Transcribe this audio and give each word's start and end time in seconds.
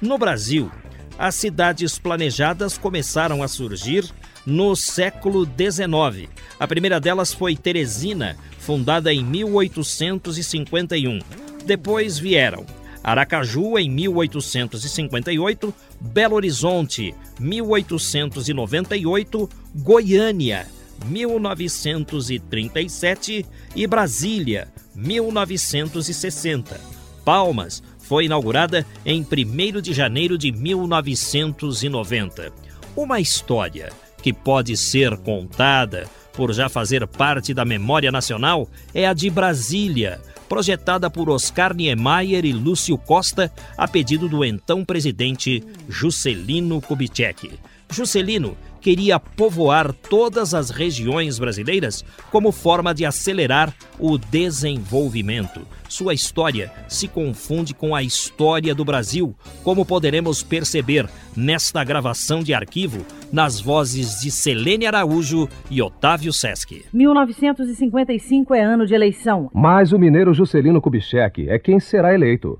No 0.00 0.16
Brasil, 0.18 0.70
as 1.18 1.34
cidades 1.34 1.98
planejadas 1.98 2.76
começaram 2.76 3.42
a 3.42 3.48
surgir 3.48 4.04
no 4.44 4.76
século 4.76 5.46
XIX. 5.46 6.28
A 6.60 6.68
primeira 6.68 7.00
delas 7.00 7.32
foi 7.32 7.56
Teresina, 7.56 8.36
fundada 8.58 9.10
em 9.12 9.24
1851. 9.24 11.20
Depois 11.64 12.18
vieram 12.18 12.66
Aracaju 13.02 13.78
em 13.78 13.88
1858, 13.88 15.72
Belo 16.00 16.36
Horizonte 16.36 17.14
1898, 17.40 19.48
Goiânia 19.76 20.66
1937 21.06 23.46
e 23.74 23.86
Brasília 23.86 24.68
1960. 24.94 26.78
Palmas 27.24 27.82
foi 28.08 28.26
inaugurada 28.26 28.86
em 29.04 29.20
1 29.20 29.80
de 29.80 29.92
janeiro 29.92 30.38
de 30.38 30.52
1990. 30.52 32.52
Uma 32.94 33.20
história 33.20 33.92
que 34.22 34.32
pode 34.32 34.76
ser 34.76 35.16
contada 35.18 36.08
por 36.32 36.52
já 36.52 36.68
fazer 36.68 37.06
parte 37.06 37.52
da 37.52 37.64
memória 37.64 38.12
nacional 38.12 38.68
é 38.94 39.06
a 39.06 39.12
de 39.12 39.28
Brasília, 39.28 40.20
projetada 40.48 41.10
por 41.10 41.28
Oscar 41.28 41.74
Niemeyer 41.74 42.44
e 42.44 42.52
Lúcio 42.52 42.96
Costa 42.96 43.52
a 43.76 43.88
pedido 43.88 44.28
do 44.28 44.44
então 44.44 44.84
presidente 44.84 45.64
Juscelino 45.88 46.80
Kubitschek. 46.80 47.58
Juscelino 47.90 48.56
queria 48.86 49.18
povoar 49.18 49.92
todas 49.92 50.54
as 50.54 50.70
regiões 50.70 51.40
brasileiras 51.40 52.04
como 52.30 52.52
forma 52.52 52.94
de 52.94 53.04
acelerar 53.04 53.74
o 53.98 54.16
desenvolvimento. 54.16 55.62
Sua 55.88 56.14
história 56.14 56.70
se 56.86 57.08
confunde 57.08 57.74
com 57.74 57.96
a 57.96 58.02
história 58.04 58.72
do 58.76 58.84
Brasil, 58.84 59.34
como 59.64 59.84
poderemos 59.84 60.40
perceber 60.40 61.08
nesta 61.36 61.82
gravação 61.82 62.44
de 62.44 62.54
arquivo 62.54 63.04
nas 63.32 63.60
vozes 63.60 64.20
de 64.20 64.30
Selene 64.30 64.86
Araújo 64.86 65.48
e 65.68 65.82
Otávio 65.82 66.32
Sesc. 66.32 66.84
1955 66.92 68.54
é 68.54 68.62
ano 68.62 68.86
de 68.86 68.94
eleição. 68.94 69.50
Mas 69.52 69.92
o 69.92 69.98
mineiro 69.98 70.32
Juscelino 70.32 70.80
Kubitschek 70.80 71.48
é 71.48 71.58
quem 71.58 71.80
será 71.80 72.14
eleito. 72.14 72.56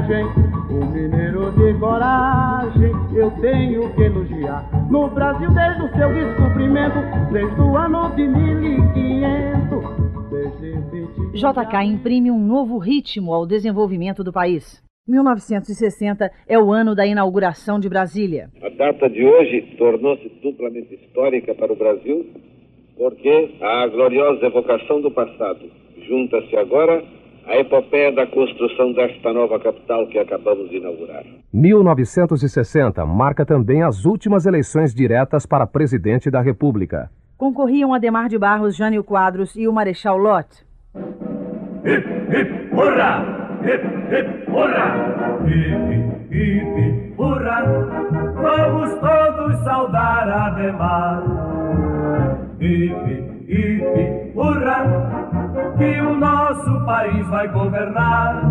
O 0.00 0.86
mineiro 0.86 1.52
de 1.52 1.78
coragem 1.78 2.90
eu 3.14 3.30
tenho 3.32 3.94
que 3.94 4.02
elogiar. 4.02 4.66
No 4.90 5.08
Brasil, 5.10 5.50
desde 5.50 5.82
o 5.82 5.88
seu 5.94 6.14
descobrimento, 6.14 6.96
desde 7.30 7.60
o 7.60 7.76
ano 7.76 8.08
de 8.16 8.26
1500. 8.26 10.00
JK 11.34 11.84
imprime 11.84 12.30
um 12.30 12.38
novo 12.38 12.78
ritmo 12.78 13.34
ao 13.34 13.46
desenvolvimento 13.46 14.24
do 14.24 14.32
país. 14.32 14.82
1960 15.06 16.30
é 16.48 16.58
o 16.58 16.72
ano 16.72 16.94
da 16.94 17.06
inauguração 17.06 17.78
de 17.78 17.88
Brasília. 17.88 18.48
A 18.62 18.70
data 18.70 19.06
de 19.10 19.22
hoje 19.22 19.74
tornou-se 19.76 20.28
duplamente 20.42 20.94
histórica 20.94 21.54
para 21.54 21.70
o 21.72 21.76
Brasil, 21.76 22.26
porque 22.96 23.54
a 23.60 23.86
gloriosa 23.86 24.46
evocação 24.46 25.02
do 25.02 25.10
passado 25.10 25.60
junta-se 26.08 26.56
agora 26.56 27.04
a 27.46 27.56
epopeia 27.56 28.12
da 28.12 28.26
construção 28.26 28.92
desta 28.92 29.32
nova 29.32 29.58
capital 29.58 30.06
que 30.06 30.18
acabamos 30.18 30.68
de 30.70 30.76
inaugurar. 30.76 31.24
1960 31.52 33.04
marca 33.04 33.44
também 33.44 33.82
as 33.82 34.04
últimas 34.04 34.46
eleições 34.46 34.94
diretas 34.94 35.46
para 35.46 35.66
presidente 35.66 36.30
da 36.30 36.40
República. 36.40 37.10
Concorriam 37.36 37.94
Ademar 37.94 38.28
de 38.28 38.38
Barros, 38.38 38.76
Jânio 38.76 39.02
Quadros 39.02 39.56
e 39.56 39.66
o 39.66 39.72
Marechal 39.72 40.18
Lott. 40.18 40.48
Hip, 41.84 42.06
hip, 42.28 42.74
hurra! 42.74 43.58
Hip, 43.62 43.82
hip, 44.14 44.50
hurra! 44.50 45.38
Hip, 45.46 46.30
hip, 46.30 46.66
hip, 46.76 47.14
hurra! 47.16 47.64
Vamos 48.34 48.94
todos 49.00 49.64
saudar 49.64 50.28
Ademar. 50.28 51.22
Hip, 52.60 52.94
hip, 53.48 54.32
hurra! 54.34 55.39
Que 55.80 56.00
o 56.02 56.14
nosso 56.14 56.84
país 56.84 57.26
vai 57.28 57.48
governar. 57.48 58.42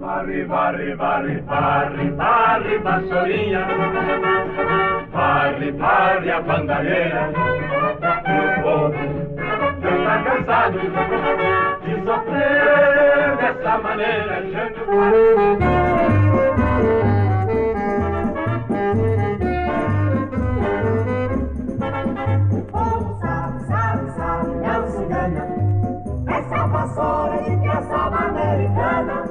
Varre, 0.00 0.44
varre, 0.44 0.94
varre, 0.96 1.40
varre, 1.42 2.10
varre, 2.10 2.78
vassourinha. 2.78 3.66
Varre, 5.12 5.70
varre 5.72 6.30
a 6.32 6.40
bandalheira. 6.40 7.30
O 8.26 8.62
povo 8.62 8.94
já 9.82 9.90
está 9.98 10.22
cansado 10.24 10.78
de 11.84 11.94
sofrer 12.04 13.36
dessa 13.36 13.78
maneira. 13.78 14.42
Vassoura 26.82 27.42
de 27.44 27.56
piaçaba 27.58 28.16
americana. 28.16 29.24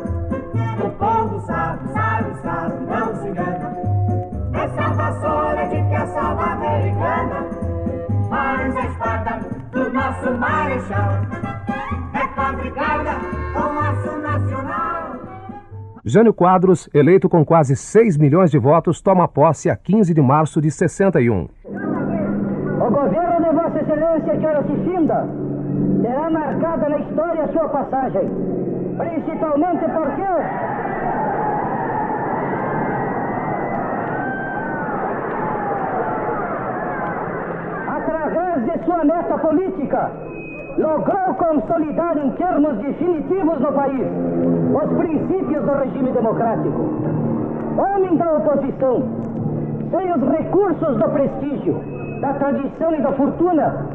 O 0.83 0.89
povo 0.91 1.41
sabe, 1.41 1.91
sabe, 1.91 2.35
sabe, 2.41 2.85
não 2.85 3.15
se 3.15 3.27
engana. 3.27 3.75
Essa 4.53 4.93
vassoura 4.93 5.67
de 5.67 5.83
piaçaba 5.89 6.43
americana. 6.43 7.45
Mas 8.29 8.77
a 8.77 8.85
espada 8.85 9.39
do 9.71 9.93
nosso 9.93 10.31
marechal 10.39 11.11
é 12.13 12.35
fabricada 12.35 13.11
com 13.53 13.79
aço 13.79 14.17
nacional. 14.17 15.11
Jânio 16.05 16.33
Quadros, 16.33 16.89
eleito 16.93 17.27
com 17.27 17.43
quase 17.43 17.75
6 17.75 18.17
milhões 18.17 18.49
de 18.49 18.57
votos, 18.57 19.01
toma 19.01 19.27
posse 19.27 19.69
a 19.69 19.75
15 19.75 20.13
de 20.13 20.21
março 20.21 20.61
de 20.61 20.71
61. 20.71 21.47
O 21.65 22.89
governo 22.89 23.43
de 23.43 23.55
Vossa 23.55 23.79
Excelência 23.81 24.37
que 24.37 24.45
ora 24.45 24.63
se 24.63 24.75
finda 24.83 25.50
terá 26.01 26.29
marcada 26.29 26.89
na 26.89 26.97
história 26.99 27.47
sua 27.51 27.69
passagem. 27.69 28.29
Principalmente 28.97 29.85
porque. 29.85 30.27
Através 37.87 38.65
de 38.65 38.85
sua 38.85 39.03
meta 39.03 39.37
política, 39.37 40.11
logrou 40.77 41.33
consolidar 41.35 42.17
em 42.17 42.31
termos 42.31 42.77
definitivos 42.77 43.59
no 43.59 43.73
país 43.73 44.07
os 44.73 44.97
princípios 44.97 45.63
do 45.63 45.71
regime 45.71 46.11
democrático. 46.11 46.89
Homem 47.77 48.15
da 48.17 48.33
oposição, 48.33 49.03
sem 49.91 50.11
os 50.11 50.29
recursos 50.29 50.97
do 50.97 51.09
prestígio, 51.09 51.81
da 52.21 52.33
tradição 52.33 52.95
e 52.95 53.01
da 53.01 53.11
fortuna, 53.13 53.85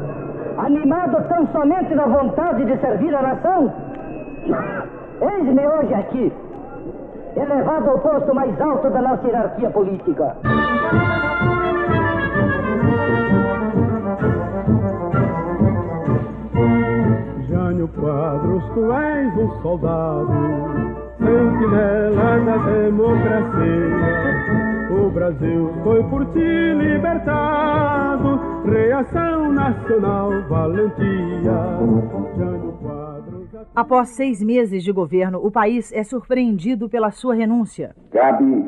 animado 0.57 1.23
tão 1.27 1.47
somente 1.47 1.93
da 1.95 2.05
vontade 2.05 2.65
de 2.65 2.77
servir 2.77 3.13
a 3.15 3.21
nação? 3.21 3.73
Eis-me 5.21 5.67
hoje 5.67 5.93
aqui, 5.93 6.33
elevado 7.35 7.89
ao 7.89 7.99
posto 7.99 8.33
mais 8.33 8.59
alto 8.61 8.89
da 8.89 9.01
nossa 9.01 9.27
hierarquia 9.27 9.69
política. 9.69 10.35
Jânio 17.47 17.87
Quadros, 17.89 18.63
tu 18.73 18.91
és 18.93 19.37
um 19.37 19.61
soldado, 19.61 20.33
sentinela 21.19 22.39
da 22.45 22.57
democracia. 22.57 24.66
O 24.89 25.09
Brasil 25.09 25.69
foi 25.83 26.01
por 26.09 26.25
ti 26.31 26.73
libertado, 26.77 28.39
reação 28.63 29.51
nacional, 29.51 30.29
valentia. 30.47 31.51
Quadros. 32.81 33.67
Após 33.75 34.09
seis 34.15 34.41
meses 34.41 34.83
de 34.83 34.91
governo, 34.93 35.45
o 35.45 35.51
país 35.51 35.91
é 35.91 36.03
surpreendido 36.03 36.87
pela 36.87 37.11
sua 37.11 37.35
renúncia. 37.35 37.93
Cabe 38.11 38.65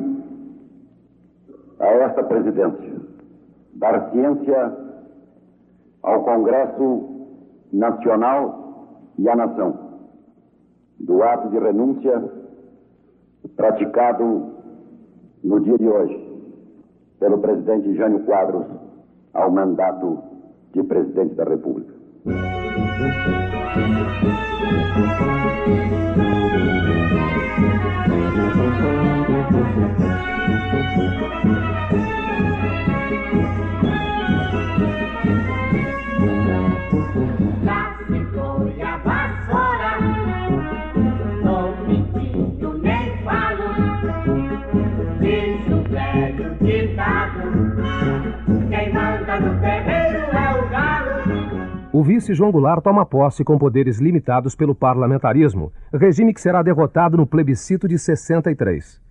a 1.79 1.87
esta 1.87 2.23
presidência 2.23 2.99
dar 3.75 4.11
ciência 4.11 4.77
ao 6.03 6.23
Congresso 6.23 7.29
Nacional 7.71 9.07
e 9.17 9.29
à 9.29 9.35
nação 9.35 9.89
do 10.99 11.23
ato 11.23 11.49
de 11.49 11.59
renúncia 11.59 12.21
praticado 13.55 14.58
no 15.43 15.59
dia 15.59 15.77
de 15.77 15.87
hoje 15.87 16.29
pelo 17.19 17.39
presidente 17.39 17.95
Jânio 17.95 18.19
Quadros 18.25 18.65
ao 19.33 19.51
mandato 19.51 20.19
de 20.73 20.83
presidente 20.83 21.35
da 21.35 21.43
República. 21.43 21.93
Vice 52.29 52.33
João 52.33 52.51
Goulart 52.51 52.83
toma 52.83 53.05
posse 53.05 53.43
com 53.43 53.57
poderes 53.57 53.99
limitados 53.99 54.55
pelo 54.55 54.75
parlamentarismo, 54.75 55.71
regime 55.91 56.33
que 56.33 56.41
será 56.41 56.61
derrotado 56.61 57.17
no 57.17 57.25
plebiscito 57.25 57.87
de 57.87 57.97
63. 57.97 59.01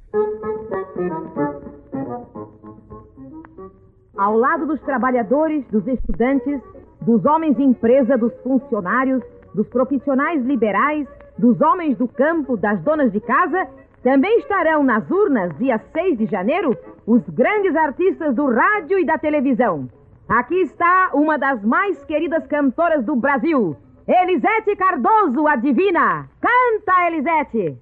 Ao 4.17 4.37
lado 4.37 4.67
dos 4.67 4.81
trabalhadores, 4.83 5.65
dos 5.71 5.87
estudantes, 5.87 6.61
dos 7.01 7.25
homens 7.25 7.57
de 7.57 7.63
empresa, 7.63 8.17
dos 8.17 8.33
funcionários, 8.43 9.23
dos 9.55 9.67
profissionais 9.69 10.45
liberais, 10.45 11.07
dos 11.37 11.61
homens 11.61 11.97
do 11.97 12.09
campo, 12.09 12.57
das 12.57 12.81
donas 12.83 13.13
de 13.13 13.21
casa, 13.21 13.67
também 14.03 14.39
estarão 14.39 14.83
nas 14.83 15.09
urnas, 15.11 15.57
dia 15.59 15.81
6 15.93 16.19
de 16.19 16.27
janeiro, 16.27 16.77
os 17.07 17.23
grandes 17.31 17.75
artistas 17.75 18.35
do 18.35 18.47
rádio 18.47 18.99
e 18.99 19.05
da 19.05 19.19
televisão. 19.19 19.89
Aqui 20.29 20.61
está 20.61 21.11
uma 21.15 21.39
das 21.39 21.65
mais 21.65 22.05
queridas 22.05 22.47
cantoras 22.47 23.03
do 23.03 23.17
Brasil, 23.17 23.75
Elisete 24.07 24.77
Cardoso, 24.77 25.47
a 25.47 25.57
divina. 25.57 26.29
Canta, 26.39 27.07
Elisete! 27.07 27.79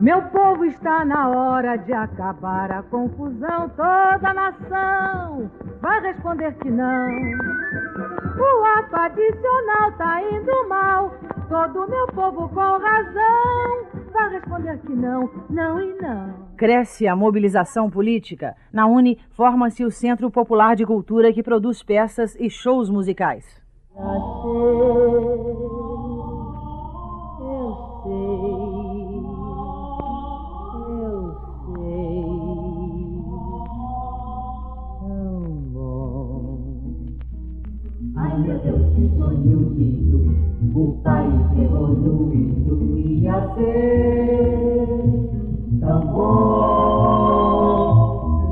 Meu 0.00 0.22
povo 0.30 0.64
está 0.64 1.04
na 1.04 1.28
hora 1.28 1.76
de 1.76 1.92
acabar 1.92 2.72
a 2.72 2.82
confusão. 2.84 3.68
Toda 3.76 4.30
a 4.30 4.34
nação 4.34 5.50
vai 5.82 6.00
responder 6.00 6.54
que 6.54 6.70
não. 6.70 7.06
O 8.38 8.64
ato 8.78 8.96
adicional 8.96 9.92
tá 9.98 10.22
indo 10.22 10.68
mal. 10.70 11.14
Todo 11.50 11.86
meu 11.86 12.06
povo 12.06 12.48
com 12.48 12.78
razão 12.78 14.10
vai 14.10 14.30
responder 14.30 14.78
que 14.78 14.92
não, 14.94 15.28
não 15.50 15.78
e 15.78 15.92
não. 16.00 16.48
Cresce 16.56 17.06
a 17.06 17.14
mobilização 17.14 17.90
política. 17.90 18.56
Na 18.72 18.86
Uni, 18.86 19.18
forma-se 19.32 19.84
o 19.84 19.90
Centro 19.90 20.30
Popular 20.30 20.76
de 20.76 20.86
Cultura 20.86 21.30
que 21.30 21.42
produz 21.42 21.82
peças 21.82 22.34
e 22.40 22.48
shows 22.48 22.88
musicais. 22.88 23.44
Ai 23.94 25.79
meu 38.40 38.58
Deus, 38.58 38.94
que 38.94 39.08
sonho 39.18 39.72
lindo, 39.74 40.18
o 40.74 41.00
país 41.02 41.58
evoluindo 41.58 42.98
ia 42.98 43.54
ser 43.54 44.86
tão 45.80 46.00
bom. 46.06 47.40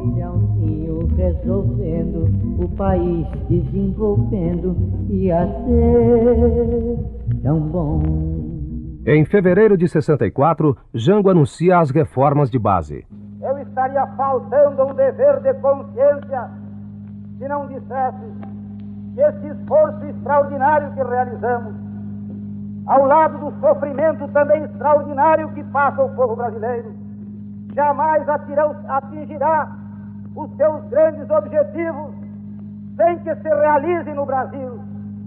Brilhãozinho 0.00 1.06
resolvendo, 1.16 2.28
o 2.62 2.68
país 2.76 3.26
desenvolvendo, 3.48 4.76
ia 5.08 5.46
ser 5.46 6.98
tão 7.42 7.60
bom. 7.60 8.02
Em 9.06 9.24
fevereiro 9.24 9.76
de 9.76 9.88
64, 9.88 10.76
Jango 10.92 11.30
anuncia 11.30 11.78
as 11.78 11.90
reformas 11.90 12.50
de 12.50 12.58
base. 12.58 13.06
Eu 13.40 13.56
estaria 13.58 14.06
faltando 14.16 14.84
um 14.84 14.94
dever 14.94 15.40
de 15.40 15.54
consciência 15.54 16.50
se 17.38 17.48
não 17.48 17.66
dissesse 17.68 18.47
esse 19.20 19.48
esforço 19.48 20.04
extraordinário 20.06 20.92
que 20.92 21.02
realizamos, 21.02 21.74
ao 22.86 23.04
lado 23.04 23.38
do 23.38 23.60
sofrimento 23.60 24.28
também 24.28 24.62
extraordinário 24.62 25.48
que 25.52 25.64
passa 25.64 26.02
o 26.02 26.08
povo 26.14 26.36
brasileiro, 26.36 26.94
jamais 27.74 28.28
atirão- 28.28 28.76
atingirá 28.88 29.68
os 30.34 30.56
seus 30.56 30.84
grandes 30.88 31.28
objetivos 31.30 32.14
sem 32.96 33.18
que 33.20 33.34
se 33.34 33.48
realizem 33.48 34.14
no 34.14 34.24
Brasil 34.24 34.80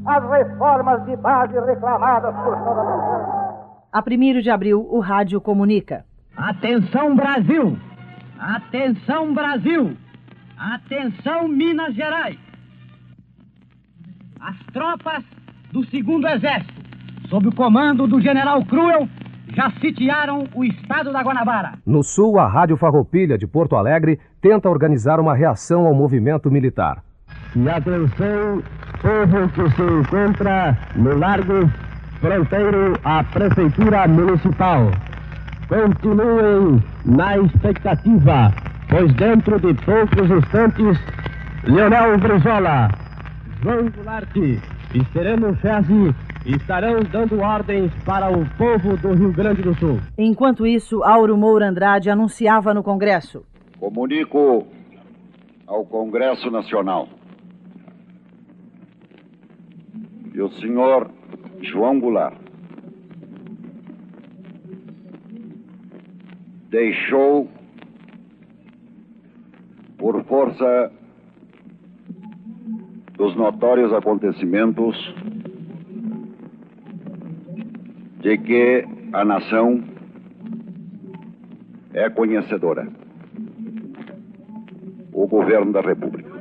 as 0.05 0.23
reformas 0.29 1.05
de 1.05 1.15
base 1.17 1.53
reclamadas 1.59 2.33
por 2.35 2.57
toda 2.57 2.81
a 2.81 2.83
nação. 2.83 3.51
A 3.93 4.01
1 4.01 4.41
de 4.41 4.49
abril, 4.49 4.87
o 4.89 4.99
rádio 4.99 5.39
comunica. 5.39 6.05
Atenção 6.35 7.15
Brasil! 7.15 7.77
Atenção 8.39 9.33
Brasil! 9.33 9.95
Atenção 10.57 11.47
Minas 11.47 11.93
Gerais! 11.93 12.50
As 14.43 14.57
tropas 14.73 15.23
do 15.71 15.85
segundo 15.85 16.27
exército, 16.27 16.81
sob 17.29 17.49
o 17.49 17.55
comando 17.55 18.07
do 18.07 18.19
general 18.19 18.65
Cruel, 18.65 19.07
já 19.53 19.69
sitiaram 19.79 20.47
o 20.55 20.63
estado 20.63 21.13
da 21.13 21.21
Guanabara. 21.21 21.73
No 21.85 22.01
sul, 22.01 22.39
a 22.39 22.47
Rádio 22.47 22.75
Farroupilha 22.75 23.37
de 23.37 23.45
Porto 23.45 23.75
Alegre 23.75 24.19
tenta 24.41 24.67
organizar 24.67 25.19
uma 25.19 25.35
reação 25.35 25.85
ao 25.85 25.93
movimento 25.93 26.49
militar. 26.49 27.03
E 27.55 27.69
atenção, 27.69 28.63
povo 28.99 29.47
que 29.49 29.69
se 29.75 29.83
encontra 29.83 30.75
no 30.95 31.19
Largo 31.19 31.69
Fronteiro 32.19 32.97
à 33.03 33.23
Prefeitura 33.23 34.07
Municipal. 34.07 34.89
Continuem 35.67 36.83
na 37.05 37.37
expectativa, 37.37 38.51
pois 38.89 39.13
dentro 39.13 39.59
de 39.59 39.73
poucos 39.85 40.31
instantes, 40.31 40.99
Leonel 41.63 42.17
Brizola, 42.17 42.89
João 43.61 43.91
Goulart 43.91 44.35
e 44.35 45.05
Sereno 45.13 45.55
Chese 45.57 46.15
estarão 46.45 47.03
dando 47.03 47.39
ordens 47.39 47.91
para 48.03 48.31
o 48.31 48.43
povo 48.57 48.97
do 48.97 49.13
Rio 49.13 49.31
Grande 49.31 49.61
do 49.61 49.75
Sul. 49.75 49.99
Enquanto 50.17 50.65
isso, 50.65 51.03
Auro 51.03 51.37
Moura 51.37 51.69
Andrade 51.69 52.09
anunciava 52.09 52.73
no 52.73 52.81
Congresso. 52.81 53.45
Comunico 53.79 54.65
ao 55.67 55.85
Congresso 55.85 56.49
Nacional 56.49 57.07
que 60.31 60.41
o 60.41 60.49
senhor 60.53 61.11
João 61.61 61.99
Goulart 61.99 62.39
deixou, 66.69 67.47
por 69.97 70.23
força 70.23 70.91
dos 73.21 73.35
notórios 73.35 73.93
acontecimentos, 73.93 74.97
de 78.19 78.35
que 78.39 78.83
a 79.13 79.23
nação 79.23 79.83
é 81.93 82.09
conhecedora. 82.09 82.87
O 85.13 85.27
governo 85.27 85.71
da 85.71 85.81
República. 85.81 86.31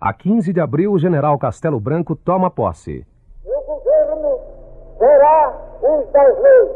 A 0.00 0.14
15 0.14 0.50
de 0.50 0.60
abril, 0.60 0.92
o 0.92 0.98
general 0.98 1.38
Castelo 1.38 1.78
Branco 1.78 2.16
toma 2.16 2.50
posse. 2.50 3.06
O 3.44 3.60
governo 3.66 4.40
será 4.96 5.54
os 5.82 6.10
das 6.10 6.42
leis, 6.42 6.70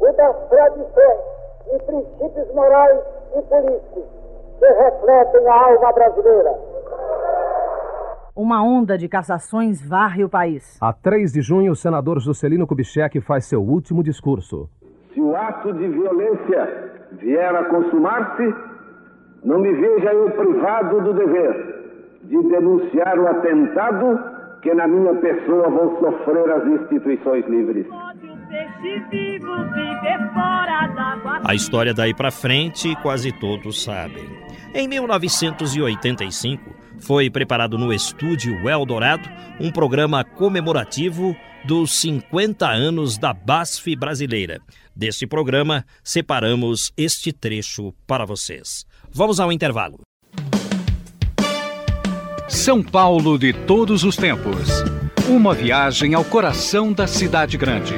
o 0.00 0.12
das 0.16 0.48
tradições 0.48 1.20
e 1.72 1.78
princípios 1.84 2.52
morais 2.52 3.00
e 3.38 3.42
políticos 3.42 4.04
que 4.58 4.66
refletem 4.66 5.46
a 5.46 5.54
alma 5.54 5.92
brasileira. 5.92 6.71
Uma 8.34 8.62
onda 8.62 8.96
de 8.96 9.08
cassações 9.08 9.86
varre 9.86 10.24
o 10.24 10.28
país. 10.28 10.78
A 10.80 10.92
3 10.92 11.32
de 11.32 11.42
junho, 11.42 11.72
o 11.72 11.76
senador 11.76 12.20
Juscelino 12.20 12.66
Kubitschek 12.66 13.20
faz 13.20 13.46
seu 13.46 13.62
último 13.62 14.02
discurso. 14.02 14.68
Se 15.12 15.20
o 15.20 15.36
ato 15.36 15.72
de 15.72 15.88
violência 15.88 16.92
vier 17.12 17.54
a 17.54 17.64
consumar-se, 17.64 18.54
não 19.44 19.58
me 19.58 19.72
veja 19.72 20.12
eu 20.12 20.30
privado 20.30 21.00
do 21.02 21.12
dever 21.12 21.82
de 22.24 22.40
denunciar 22.48 23.18
o 23.18 23.26
atentado 23.28 24.18
que 24.62 24.72
na 24.72 24.86
minha 24.86 25.14
pessoa 25.16 25.68
vão 25.68 25.98
sofrer 25.98 26.50
as 26.50 26.66
instituições 26.66 27.44
livres. 27.46 27.86
A 31.44 31.54
história 31.54 31.92
daí 31.92 32.14
para 32.14 32.30
frente 32.30 32.94
quase 32.96 33.32
todos 33.32 33.82
sabem. 33.82 34.24
Em 34.74 34.88
1985, 34.88 36.74
foi 37.00 37.28
preparado 37.28 37.76
no 37.76 37.92
estúdio 37.92 38.68
Eldorado 38.68 39.28
um 39.60 39.70
programa 39.70 40.24
comemorativo 40.24 41.36
dos 41.64 41.92
50 42.00 42.68
anos 42.68 43.18
da 43.18 43.32
BASF 43.32 43.94
brasileira. 43.96 44.60
Deste 44.94 45.26
programa, 45.26 45.84
separamos 46.02 46.92
este 46.96 47.32
trecho 47.32 47.92
para 48.06 48.24
vocês. 48.24 48.84
Vamos 49.10 49.40
ao 49.40 49.52
intervalo. 49.52 50.00
São 52.48 52.82
Paulo 52.82 53.38
de 53.38 53.52
todos 53.52 54.04
os 54.04 54.16
tempos. 54.16 54.68
Uma 55.28 55.54
viagem 55.54 56.14
ao 56.14 56.24
coração 56.24 56.92
da 56.92 57.06
cidade 57.06 57.56
grande. 57.56 57.94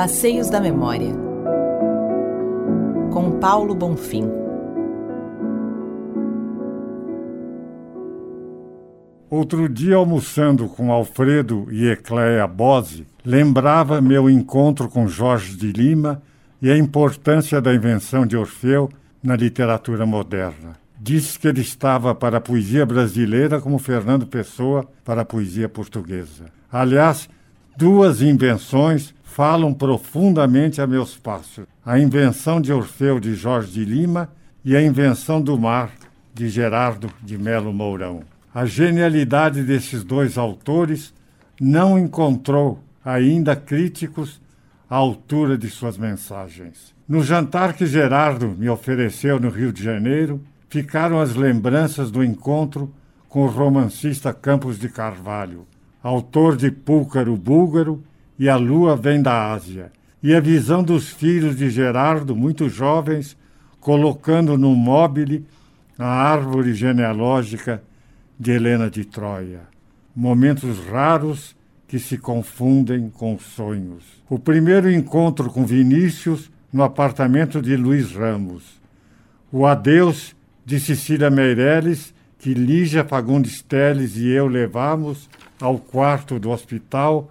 Passeios 0.00 0.48
da 0.48 0.62
Memória. 0.62 1.12
Com 3.12 3.32
Paulo 3.38 3.74
Bonfim. 3.74 4.24
Outro 9.28 9.68
dia, 9.68 9.96
almoçando 9.96 10.70
com 10.70 10.90
Alfredo 10.90 11.68
e 11.70 11.86
Ecléia 11.86 12.46
Bose, 12.46 13.06
lembrava 13.22 14.00
meu 14.00 14.30
encontro 14.30 14.88
com 14.88 15.06
Jorge 15.06 15.54
de 15.54 15.70
Lima 15.70 16.22
e 16.62 16.70
a 16.70 16.78
importância 16.78 17.60
da 17.60 17.74
invenção 17.74 18.24
de 18.24 18.38
Orfeu 18.38 18.88
na 19.22 19.36
literatura 19.36 20.06
moderna. 20.06 20.78
Disse 20.98 21.38
que 21.38 21.46
ele 21.46 21.60
estava 21.60 22.14
para 22.14 22.38
a 22.38 22.40
poesia 22.40 22.86
brasileira 22.86 23.60
como 23.60 23.78
Fernando 23.78 24.26
Pessoa 24.26 24.88
para 25.04 25.20
a 25.20 25.26
poesia 25.26 25.68
portuguesa. 25.68 26.46
Aliás, 26.72 27.28
duas 27.76 28.22
invenções 28.22 29.14
falam 29.40 29.72
profundamente 29.72 30.82
a 30.82 30.86
meus 30.86 31.16
passos: 31.16 31.64
a 31.82 31.98
invenção 31.98 32.60
de 32.60 32.74
Orfeu 32.74 33.18
de 33.18 33.34
Jorge 33.34 33.72
de 33.72 33.86
Lima 33.86 34.30
e 34.62 34.76
a 34.76 34.82
invenção 34.82 35.40
do 35.40 35.58
mar 35.58 35.90
de 36.34 36.50
Gerardo 36.50 37.10
de 37.22 37.38
Melo 37.38 37.72
Mourão. 37.72 38.20
A 38.54 38.66
genialidade 38.66 39.62
desses 39.62 40.04
dois 40.04 40.36
autores 40.36 41.14
não 41.58 41.98
encontrou 41.98 42.84
ainda 43.02 43.56
críticos 43.56 44.42
à 44.90 44.96
altura 44.96 45.56
de 45.56 45.70
suas 45.70 45.96
mensagens. 45.96 46.94
No 47.08 47.22
jantar 47.22 47.72
que 47.72 47.86
Gerardo 47.86 48.48
me 48.48 48.68
ofereceu 48.68 49.40
no 49.40 49.48
Rio 49.48 49.72
de 49.72 49.82
Janeiro, 49.82 50.38
ficaram 50.68 51.18
as 51.18 51.34
lembranças 51.34 52.10
do 52.10 52.22
encontro 52.22 52.92
com 53.26 53.44
o 53.44 53.48
romancista 53.48 54.34
Campos 54.34 54.78
de 54.78 54.90
Carvalho, 54.90 55.66
autor 56.02 56.58
de 56.58 56.70
Púlcaro 56.70 57.34
Búlgaro 57.38 58.04
e 58.40 58.48
A 58.48 58.56
Lua 58.56 58.96
Vem 58.96 59.20
da 59.20 59.52
Ásia, 59.52 59.92
e 60.22 60.34
a 60.34 60.40
visão 60.40 60.82
dos 60.82 61.10
filhos 61.10 61.58
de 61.58 61.68
Gerardo, 61.68 62.34
muito 62.34 62.70
jovens, 62.70 63.36
colocando 63.78 64.56
no 64.56 64.74
móvel 64.74 65.42
a 65.98 66.06
árvore 66.06 66.72
genealógica 66.72 67.82
de 68.38 68.52
Helena 68.52 68.88
de 68.88 69.04
Troia. 69.04 69.60
Momentos 70.16 70.78
raros 70.86 71.54
que 71.86 71.98
se 71.98 72.16
confundem 72.16 73.10
com 73.10 73.38
sonhos. 73.38 74.04
O 74.26 74.38
primeiro 74.38 74.90
encontro 74.90 75.50
com 75.50 75.66
Vinícius 75.66 76.50
no 76.72 76.82
apartamento 76.82 77.60
de 77.60 77.76
Luiz 77.76 78.12
Ramos. 78.12 78.80
O 79.52 79.66
adeus 79.66 80.34
de 80.64 80.80
Cecília 80.80 81.28
Meirelles, 81.28 82.14
que 82.38 82.54
Lígia 82.54 83.04
Fagundes 83.04 83.60
Teles 83.60 84.16
e 84.16 84.28
eu 84.28 84.46
levamos 84.46 85.28
ao 85.60 85.78
quarto 85.78 86.38
do 86.38 86.48
hospital, 86.48 87.30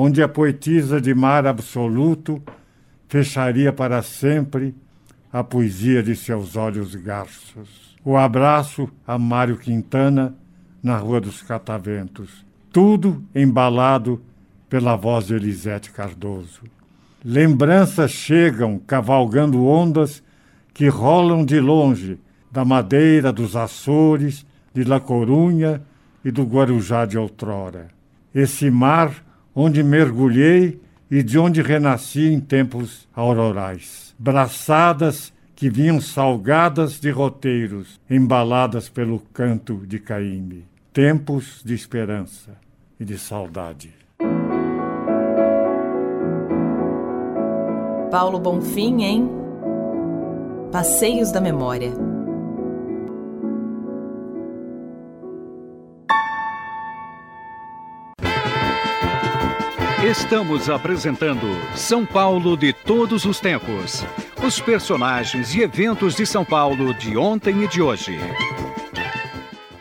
onde 0.00 0.22
a 0.22 0.28
poetisa 0.28 1.00
de 1.00 1.12
mar 1.12 1.44
absoluto 1.44 2.40
fecharia 3.08 3.72
para 3.72 4.00
sempre 4.00 4.72
a 5.32 5.42
poesia 5.42 6.04
de 6.04 6.14
seus 6.14 6.54
olhos 6.54 6.94
garços. 6.94 7.96
O 8.04 8.16
abraço 8.16 8.88
a 9.04 9.18
Mário 9.18 9.56
Quintana, 9.56 10.36
na 10.80 10.96
Rua 10.96 11.20
dos 11.20 11.42
Cataventos. 11.42 12.46
Tudo 12.72 13.24
embalado 13.34 14.22
pela 14.70 14.94
voz 14.94 15.26
de 15.26 15.34
Elisete 15.34 15.90
Cardoso. 15.90 16.62
Lembranças 17.24 18.12
chegam 18.12 18.78
cavalgando 18.78 19.66
ondas 19.66 20.22
que 20.72 20.86
rolam 20.86 21.44
de 21.44 21.58
longe, 21.58 22.20
da 22.52 22.64
Madeira, 22.64 23.32
dos 23.32 23.56
Açores, 23.56 24.46
de 24.72 24.84
La 24.84 25.00
Corunha 25.00 25.82
e 26.24 26.30
do 26.30 26.44
Guarujá 26.44 27.04
de 27.04 27.18
outrora. 27.18 27.88
Esse 28.32 28.70
mar 28.70 29.26
onde 29.60 29.82
mergulhei 29.82 30.80
e 31.10 31.20
de 31.20 31.36
onde 31.36 31.60
renasci 31.60 32.32
em 32.32 32.38
tempos 32.38 33.08
aurorais. 33.12 34.14
Braçadas 34.16 35.32
que 35.56 35.68
vinham 35.68 36.00
salgadas 36.00 37.00
de 37.00 37.10
roteiros, 37.10 38.00
embaladas 38.08 38.88
pelo 38.88 39.18
canto 39.32 39.84
de 39.84 39.98
Caíme. 39.98 40.64
Tempos 40.92 41.60
de 41.64 41.74
esperança 41.74 42.52
e 43.00 43.04
de 43.04 43.18
saudade. 43.18 43.92
Paulo 48.12 48.38
Bonfim 48.38 49.02
em 49.02 49.28
Passeios 50.70 51.32
da 51.32 51.40
Memória. 51.40 52.17
Estamos 60.08 60.70
apresentando 60.70 61.46
São 61.76 62.06
Paulo 62.06 62.56
de 62.56 62.72
todos 62.72 63.26
os 63.26 63.40
tempos. 63.40 64.02
Os 64.42 64.58
personagens 64.58 65.54
e 65.54 65.60
eventos 65.60 66.14
de 66.14 66.24
São 66.24 66.46
Paulo 66.46 66.94
de 66.94 67.14
ontem 67.18 67.64
e 67.64 67.68
de 67.68 67.82
hoje. 67.82 68.18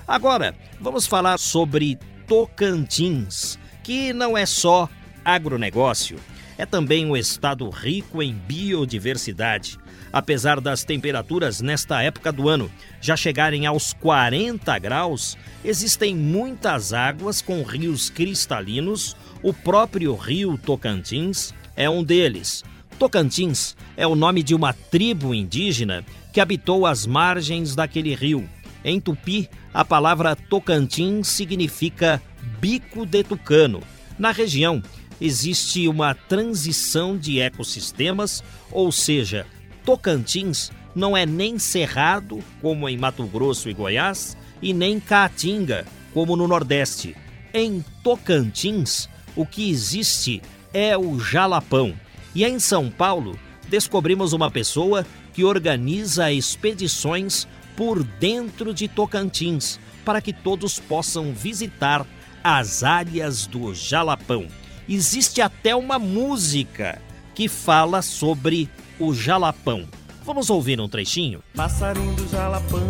Agora, 0.06 0.54
vamos 0.82 1.08
falar 1.08 1.40
sobre 1.40 1.98
Tocantins, 2.28 3.58
que 3.82 4.12
não 4.12 4.38
é 4.38 4.46
só 4.46 4.90
agronegócio, 5.24 6.20
é 6.58 6.66
também 6.66 7.06
um 7.06 7.16
estado 7.16 7.70
rico 7.70 8.22
em 8.22 8.34
biodiversidade. 8.34 9.78
Apesar 10.12 10.60
das 10.60 10.84
temperaturas 10.84 11.62
nesta 11.62 12.02
época 12.02 12.34
do 12.34 12.50
ano 12.50 12.70
já 13.00 13.16
chegarem 13.16 13.66
aos 13.66 13.94
40 13.94 14.78
graus, 14.80 15.38
existem 15.64 16.16
muitas 16.16 16.92
águas 16.92 17.42
com 17.42 17.62
rios 17.64 18.10
cristalinos 18.10 19.16
o 19.44 19.54
próprio 19.54 20.16
rio 20.16 20.58
Tocantins 20.58 21.54
é 21.76 21.90
um 21.90 22.04
deles. 22.04 22.64
Tocantins 22.98 23.76
é 23.96 24.08
o 24.08 24.16
nome 24.16 24.42
de 24.42 24.56
uma 24.56 24.74
tribo 24.74 25.34
indígena 25.34 26.04
que 26.34 26.40
habitou 26.40 26.86
as 26.86 27.06
margens 27.06 27.76
daquele 27.76 28.16
rio. 28.16 28.48
Em 28.84 29.00
tupi, 29.00 29.50
a 29.74 29.86
palavra 29.86 30.36
Tocantins 30.36 31.28
significa 31.28 32.22
bico 32.60 33.06
de 33.06 33.24
tucano. 33.24 33.82
Na 34.18 34.32
região, 34.32 34.82
existe 35.22 35.88
uma 35.88 36.14
transição 36.14 37.18
de 37.18 37.40
ecossistemas, 37.40 38.44
ou 38.72 38.92
seja, 38.92 39.46
Tocantins 39.86 40.72
não 40.96 41.16
é 41.16 41.26
nem 41.26 41.60
cerrado, 41.60 42.40
como 42.62 42.90
em 42.90 42.98
Mato 42.98 43.26
Grosso 43.26 43.70
e 43.70 43.74
Goiás, 43.74 44.36
e 44.62 44.74
nem 44.74 45.00
caatinga, 45.00 45.86
como 46.14 46.36
no 46.36 46.48
Nordeste. 46.48 47.16
Em 47.54 47.86
Tocantins, 48.04 49.08
o 49.38 49.46
que 49.46 49.70
existe 49.70 50.42
é 50.74 50.98
o 50.98 51.18
jalapão. 51.20 51.94
E 52.36 52.44
em 52.44 52.60
São 52.60 52.90
Paulo, 52.90 53.40
descobrimos 53.70 54.34
uma 54.34 54.52
pessoa 54.52 55.06
que 55.34 55.46
organiza 55.46 56.32
expedições 56.32 57.48
por 57.76 58.04
dentro 58.04 58.74
de 58.74 58.88
Tocantins, 58.88 59.80
para 60.04 60.20
que 60.20 60.34
todos 60.34 60.80
possam 60.80 61.32
visitar 61.32 62.06
as 62.44 62.84
áreas 62.84 63.46
do 63.46 63.74
jalapão. 63.74 64.48
Existe 64.90 65.42
até 65.42 65.76
uma 65.76 66.00
música 66.00 67.00
que 67.36 67.48
fala 67.48 68.02
sobre 68.02 68.70
o 69.00 69.14
jalapão. 69.14 69.88
Vamos 70.26 70.50
ouvir 70.50 70.82
um 70.82 70.90
trechinho? 70.90 71.44
Passarinho 71.56 72.14
do 72.16 72.28
jalapão 72.30 72.90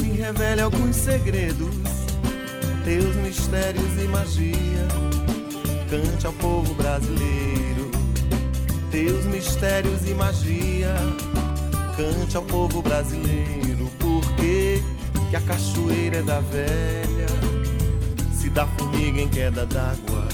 me 0.00 0.12
revela 0.12 0.64
alguns 0.64 0.94
segredos 0.94 1.85
teus 2.86 3.16
mistérios 3.16 4.00
e 4.00 4.06
magia. 4.06 4.86
Cante 5.90 6.24
ao 6.24 6.32
povo 6.34 6.72
brasileiro, 6.74 7.90
teus 8.92 9.24
mistérios 9.24 10.08
e 10.08 10.14
magia. 10.14 10.94
Cante 11.96 12.36
ao 12.36 12.44
povo 12.44 12.80
brasileiro, 12.80 13.90
porque 13.98 14.80
que 15.30 15.34
a 15.36 15.40
cachoeira 15.40 16.18
é 16.18 16.22
da 16.22 16.38
velha, 16.38 17.26
se 18.32 18.48
dá 18.50 18.66
formiga 18.66 19.20
em 19.20 19.28
queda 19.28 19.66
d'água. 19.66 20.28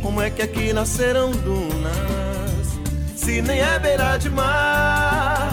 Como 0.00 0.22
é 0.22 0.30
que 0.30 0.40
aqui 0.40 0.72
nasceram 0.72 1.30
dunas, 1.32 2.78
se 3.14 3.42
nem 3.42 3.60
é 3.60 3.78
beira 3.78 4.16
de 4.16 4.30
mar, 4.30 5.52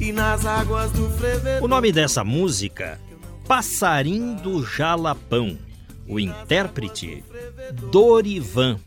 e 0.00 0.12
nas 0.12 0.46
águas 0.46 0.90
do 0.92 1.10
frevedor... 1.10 1.62
O 1.62 1.68
nome 1.68 1.92
dessa 1.92 2.22
música, 2.22 2.98
Passarim 3.46 4.34
do 4.34 4.64
Jalapão. 4.64 5.56
O 6.08 6.18
intérprete, 6.18 7.24
Dorivan. 7.90 8.78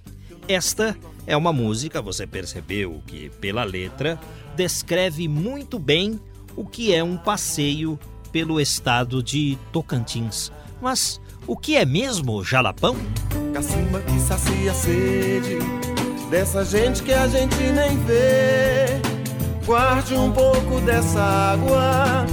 Esta 0.48 0.98
é 1.28 1.36
uma 1.36 1.54
música, 1.54 2.01
você 2.01 2.25
percebeu 2.25 3.01
que 3.06 3.30
pela 3.42 3.63
letra, 3.63 4.20
descreve 4.56 5.28
muito 5.28 5.78
bem 5.78 6.20
o 6.56 6.66
que 6.66 6.94
é 6.94 7.04
um 7.04 7.18
passeio 7.18 8.00
pelo 8.32 8.60
estado 8.60 9.22
de 9.22 9.58
Tocantins. 9.72 10.51
Mas 10.82 11.20
o 11.46 11.56
que 11.56 11.75
é 11.75 11.86
mesmo 11.86 12.44
jalapão? 12.44 12.96
Cacimba 13.54 14.01
que 14.01 14.20
sacia 14.20 14.72
a 14.72 14.75
sede 14.75 15.58
dessa 16.30 16.63
gente 16.63 17.04
que 17.04 17.12
a 17.12 17.28
gente 17.28 17.56
nem 17.56 17.98
vê. 18.06 19.00
Guarde 19.66 20.16
um 20.16 20.32
pouco 20.32 20.80
dessa 20.82 21.22
água, 21.22 22.25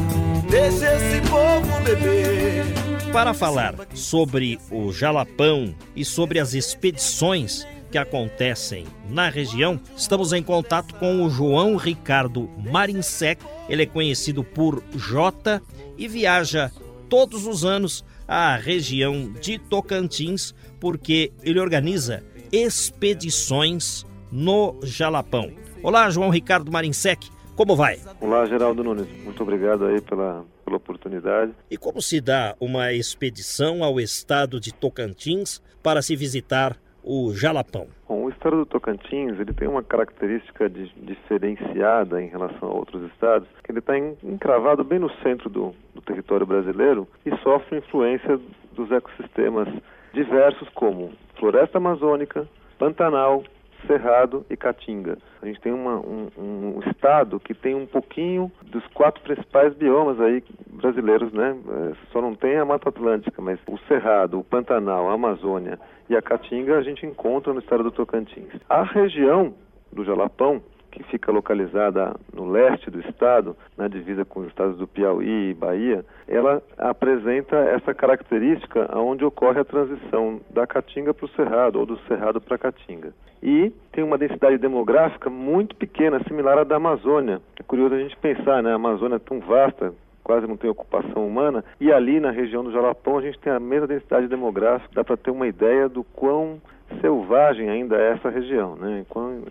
deixe 0.49 0.85
esse 0.85 1.21
povo 1.29 1.81
beber. 1.83 2.65
Para 3.13 3.33
falar 3.33 3.75
sobre 3.95 4.59
o 4.71 4.93
jalapão 4.93 5.75
e 5.95 6.05
sobre 6.05 6.39
as 6.39 6.55
expedições 6.55 7.67
que 7.91 7.99
acontecem 7.99 8.85
na 9.09 9.29
região, 9.29 9.81
estamos 9.97 10.33
em 10.33 10.43
contato 10.43 10.95
com 10.97 11.25
o 11.25 11.31
João 11.31 11.77
Ricardo 11.77 12.51
Marinsec. 12.71 13.43
Ele 13.69 13.85
é 13.85 13.87
conhecido 13.87 14.45
por 14.45 14.83
Jota 14.95 15.63
e 15.97 16.07
viaja 16.07 16.71
todos 17.09 17.47
os 17.47 17.65
anos 17.65 18.05
à 18.27 18.57
região 18.57 19.33
de 19.41 19.59
Tocantins 19.59 20.55
porque 20.81 21.33
ele 21.43 21.61
organiza 21.61 22.23
expedições 22.53 24.05
no 24.31 24.79
Jalapão. 24.83 25.53
Olá, 25.83 26.11
João 26.11 26.31
Ricardo 26.31 26.71
Marinsec, 26.71 27.29
como 27.57 27.75
vai? 27.75 27.97
Olá, 28.21 28.45
Geraldo 28.45 28.85
Nunes. 28.85 29.09
Muito 29.25 29.43
obrigado 29.43 29.87
aí 29.87 30.01
pela, 30.01 30.45
pela 30.65 30.77
oportunidade. 30.77 31.53
E 31.71 31.77
como 31.79 32.03
se 32.03 32.21
dá 32.21 32.55
uma 32.61 32.93
expedição 32.93 33.83
ao 33.83 33.99
estado 33.99 34.61
de 34.61 34.73
Tocantins 34.73 35.63
para 35.83 36.03
se 36.03 36.15
visitar 36.15 36.77
o 37.03 37.33
Jalapão? 37.33 37.87
Bom, 38.09 38.25
o 38.25 38.29
estado 38.29 38.57
do 38.57 38.67
Tocantins 38.67 39.39
ele 39.41 39.55
tem 39.55 39.67
uma 39.67 39.83
característica 39.83 40.69
de, 40.69 40.93
diferenciada 40.97 42.21
em 42.21 42.29
relação 42.29 42.69
a 42.69 42.75
outros 42.75 43.03
estados, 43.11 43.49
que 43.65 43.73
ele 43.73 43.79
está 43.79 43.97
encravado 43.99 44.85
bem 44.85 44.99
no 44.99 45.11
centro 45.23 45.49
do, 45.49 45.75
do 45.95 46.03
território 46.03 46.47
brasileiro 46.47 47.09
e 47.25 47.35
sofre 47.39 47.79
influência 47.79 48.39
dos 48.73 48.91
ecossistemas 48.91 49.69
diversos 50.13 50.69
como 50.71 51.13
floresta 51.39 51.79
amazônica, 51.79 52.47
Pantanal, 52.79 53.43
Cerrado 53.87 54.45
e 54.51 54.57
Caatinga. 54.57 55.19
A 55.41 55.47
gente 55.47 55.61
tem 55.61 55.73
uma, 55.73 55.97
um, 55.97 56.29
um, 56.37 56.81
estado 56.87 57.39
que 57.41 57.55
tem 57.55 57.75
um 57.75 57.87
pouquinho 57.87 58.51
dos 58.63 58.87
quatro 58.89 59.23
principais 59.23 59.75
biomas 59.75 60.21
aí 60.21 60.43
brasileiros, 60.71 61.33
né? 61.33 61.57
É, 61.69 61.93
só 62.13 62.21
não 62.21 62.35
tem 62.35 62.57
a 62.57 62.65
Mata 62.65 62.89
Atlântica, 62.89 63.41
mas 63.41 63.59
o 63.69 63.79
Cerrado, 63.87 64.39
o 64.39 64.45
Pantanal, 64.45 65.09
a 65.09 65.15
Amazônia 65.15 65.79
e 66.09 66.17
a 66.17 66.23
Caatinga 66.23 66.79
a 66.79 66.83
gente 66.83 67.07
encontra 67.07 67.53
no 67.53 67.61
estado 67.61 67.83
do 67.83 67.91
Tocantins. 67.91 68.51
A 68.69 68.83
região 68.83 69.55
do 69.93 70.05
Jalapão 70.05 70.63
que 70.97 71.03
fica 71.05 71.31
localizada 71.31 72.17
no 72.33 72.49
leste 72.51 72.91
do 72.91 73.01
estado, 73.01 73.55
na 73.77 73.87
divisa 73.87 74.25
com 74.25 74.41
os 74.41 74.47
estados 74.47 74.79
do 74.79 74.87
Piauí 74.87 75.51
e 75.51 75.55
Bahia, 75.55 76.03
ela 76.27 76.63
apresenta 76.79 77.55
essa 77.57 77.93
característica 77.93 78.89
onde 78.97 79.23
ocorre 79.23 79.61
a 79.61 79.65
transição 79.65 80.41
da 80.49 80.67
Caatinga 80.67 81.13
para 81.13 81.27
o 81.27 81.29
Cerrado, 81.31 81.79
ou 81.79 81.85
do 81.85 81.99
Cerrado 82.09 82.41
para 82.41 82.57
a 82.57 82.59
Caatinga. 82.59 83.13
E 83.43 83.71
tem 83.93 84.03
uma 84.03 84.17
densidade 84.17 84.57
demográfica 84.57 85.29
muito 85.29 85.77
pequena, 85.77 86.23
similar 86.27 86.59
à 86.59 86.65
da 86.65 86.77
Amazônia. 86.77 87.43
É 87.61 87.63
curioso 87.63 87.95
a 87.95 87.99
gente 87.99 88.17
pensar, 88.17 88.63
né? 88.63 88.73
A 88.73 88.77
Amazônia 88.77 89.17
é 89.17 89.19
tão 89.19 89.39
vasta, 89.41 89.93
quase 90.25 90.47
não 90.47 90.57
tem 90.57 90.71
ocupação 90.71 91.27
humana, 91.27 91.63
e 91.79 91.93
ali 91.93 92.19
na 92.19 92.31
região 92.31 92.65
do 92.65 92.73
Jalapão 92.73 93.19
a 93.19 93.23
gente 93.23 93.39
tem 93.39 93.53
a 93.53 93.61
mesma 93.61 93.87
densidade 93.87 94.29
demográfica, 94.29 94.91
dá 94.95 95.05
para 95.05 95.17
ter 95.17 95.31
uma 95.31 95.47
ideia 95.47 95.91
do 95.91 96.03
quão 96.03 96.59
selvagem 97.01 97.69
ainda 97.69 97.97
é 97.97 98.13
essa 98.13 98.31
região, 98.31 98.77
né? 98.77 99.05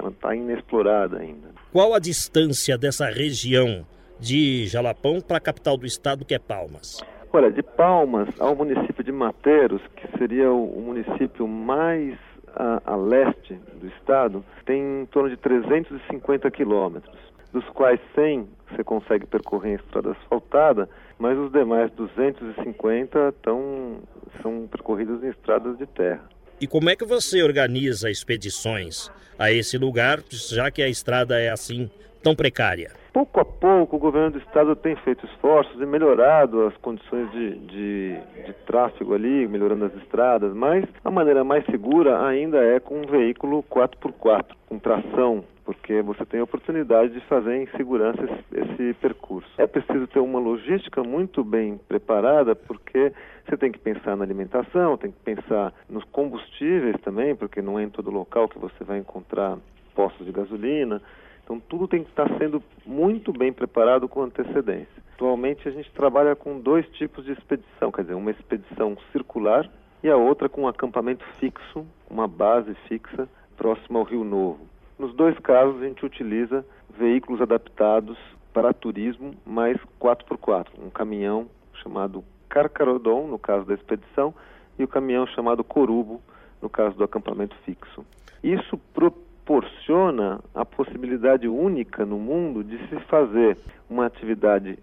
Está 0.09 0.35
inexplorada 0.35 1.19
ainda. 1.19 1.49
Qual 1.71 1.93
a 1.93 1.99
distância 1.99 2.77
dessa 2.77 3.07
região 3.07 3.85
de 4.19 4.65
Jalapão 4.67 5.19
para 5.21 5.37
a 5.37 5.41
capital 5.41 5.77
do 5.77 5.85
estado, 5.85 6.25
que 6.25 6.33
é 6.33 6.39
Palmas? 6.39 7.03
Olha, 7.31 7.51
de 7.51 7.61
Palmas 7.61 8.29
ao 8.39 8.55
município 8.55 9.03
de 9.03 9.11
Mateiros, 9.11 9.81
que 9.95 10.17
seria 10.17 10.51
o, 10.51 10.81
município 10.81 11.45
mais 11.47 12.17
a, 12.55 12.81
a 12.85 12.95
leste 12.95 13.55
do 13.81 13.87
estado, 13.87 14.43
tem 14.65 15.01
em 15.01 15.05
torno 15.07 15.29
de 15.29 15.35
350 15.35 16.49
quilômetros, 16.51 17.17
dos 17.51 17.67
quais 17.71 17.99
100 18.15 18.47
você 18.69 18.83
consegue 18.83 19.25
percorrer 19.25 19.73
em 19.73 19.75
estrada 19.75 20.11
asfaltada, 20.11 20.89
mas 21.19 21.37
os 21.37 21.51
demais 21.51 21.91
250 21.91 23.33
tão, 23.43 23.97
são 24.41 24.67
percorridos 24.67 25.21
em 25.23 25.29
estradas 25.29 25.77
de 25.77 25.85
terra. 25.85 26.23
E 26.59 26.67
como 26.67 26.89
é 26.89 26.95
que 26.95 27.03
você 27.03 27.43
organiza 27.43 28.09
expedições 28.09 29.11
a 29.37 29.51
esse 29.51 29.77
lugar, 29.77 30.19
já 30.29 30.71
que 30.71 30.81
a 30.81 30.87
estrada 30.87 31.39
é 31.39 31.49
assim 31.49 31.89
tão 32.23 32.33
precária? 32.33 32.91
Pouco 33.11 33.39
a 33.39 33.45
pouco, 33.45 33.95
o 33.95 33.99
governo 33.99 34.31
do 34.31 34.39
estado 34.39 34.75
tem 34.75 34.95
feito 34.97 35.25
esforços 35.25 35.81
e 35.81 35.85
melhorado 35.85 36.65
as 36.65 36.75
condições 36.77 37.31
de, 37.31 37.55
de, 37.59 38.19
de 38.45 38.53
tráfego 38.65 39.13
ali, 39.13 39.47
melhorando 39.47 39.85
as 39.85 39.95
estradas, 39.95 40.53
mas 40.53 40.85
a 41.03 41.11
maneira 41.11 41.43
mais 41.43 41.65
segura 41.65 42.25
ainda 42.25 42.57
é 42.57 42.79
com 42.79 43.01
um 43.01 43.05
veículo 43.05 43.63
4x4, 43.63 44.47
com 44.67 44.79
tração 44.79 45.43
porque 45.65 46.01
você 46.04 46.23
tem 46.25 46.39
a 46.39 46.43
oportunidade 46.43 47.13
de 47.13 47.19
fazer 47.21 47.56
em 47.56 47.67
segurança 47.75 48.21
esse, 48.23 48.71
esse, 48.71 48.93
percurso. 48.93 49.49
É 49.58 49.65
preciso 49.65 50.06
ter 50.08 50.19
uma 50.19 50.39
logística 50.39 51.04
muito 51.04 51.43
bem 51.43 51.80
preparada, 51.88 52.56
porque 52.56 53.12
você 53.43 53.58
tem 53.58 53.71
que 53.71 53.80
pensar 53.80 54.15
na 54.15 54.23
alimentação, 54.23 54.95
tem 54.95 55.12
que 55.12 55.19
pensar 55.19 55.73
nos 55.89 56.04
combustíveis 56.06 56.95
também, 57.01 57.36
porque 57.36 57.62
não 57.62 57.80
é 57.80 57.84
em 57.84 57.89
todo 57.89 58.12
local 58.12 58.47
que 58.47 58.60
você 58.60 58.84
vai 58.84 58.99
encontrar 58.99 59.58
postos 59.95 60.25
de 60.25 60.32
gasolina. 60.32 61.01
Então, 61.43 61.60
tudo 61.60 61.88
tem 61.88 62.04
que 62.04 62.10
estar 62.10 62.30
sendo 62.38 62.62
muito 62.86 63.34
bem 63.34 63.51
preparado 63.51 64.08
com 64.08 64.21
antecedência. 64.21 65.04
Atualmente, 65.15 65.67
a 65.67 65.71
gente 65.71 65.91
trabalha 65.91 66.36
com 66.36 66.60
dois 66.60 66.88
tipos 66.89 67.25
de 67.25 67.32
expedição, 67.32 67.91
quer 67.91 68.01
dizer, 68.01 68.15
uma 68.15 68.32
expedição 68.32 68.95
circular 69.12 69.69
e 70.04 70.10
a 70.10 70.17
outra 70.17 70.47
com 70.47 70.63
um 70.63 70.67
acampamento 70.67 71.25
fixo, 71.39 71.86
uma 72.10 72.28
base 72.28 72.75
fixa 72.88 73.28
próxima 73.58 73.99
ao 73.99 74.06
Rio 74.06 74.23
Novo. 74.23 74.74
Nos 74.97 75.13
dois 75.13 75.38
casos, 75.39 75.81
a 75.81 75.86
gente 75.86 76.05
utiliza 76.05 76.65
veículos 76.97 77.41
adaptados 77.41 78.17
para 78.53 78.73
turismo 78.73 79.36
mais 79.45 79.77
4x4, 79.99 80.67
um 80.81 80.89
caminhão 80.89 81.47
chamado 81.84 82.23
Carcarodon, 82.47 83.27
no 83.27 83.38
caso 83.38 83.65
da 83.65 83.73
expedição, 83.73 84.34
e 84.79 84.84
o 84.84 84.88
caminhão 84.88 85.27
chamado 85.27 85.63
Corubo, 85.63 86.21
no 86.62 86.69
caso 86.69 86.95
do 86.95 87.03
acampamento 87.03 87.55
fixo. 87.65 88.05
Isso 88.41 88.77
proporciona 88.93 90.39
a 90.53 90.63
possibilidade 90.63 91.47
única 91.47 92.05
no 92.05 92.17
mundo 92.17 92.63
de 92.63 92.77
se 92.88 92.97
fazer 93.08 93.58
uma 93.89 94.05
atividade 94.05 94.79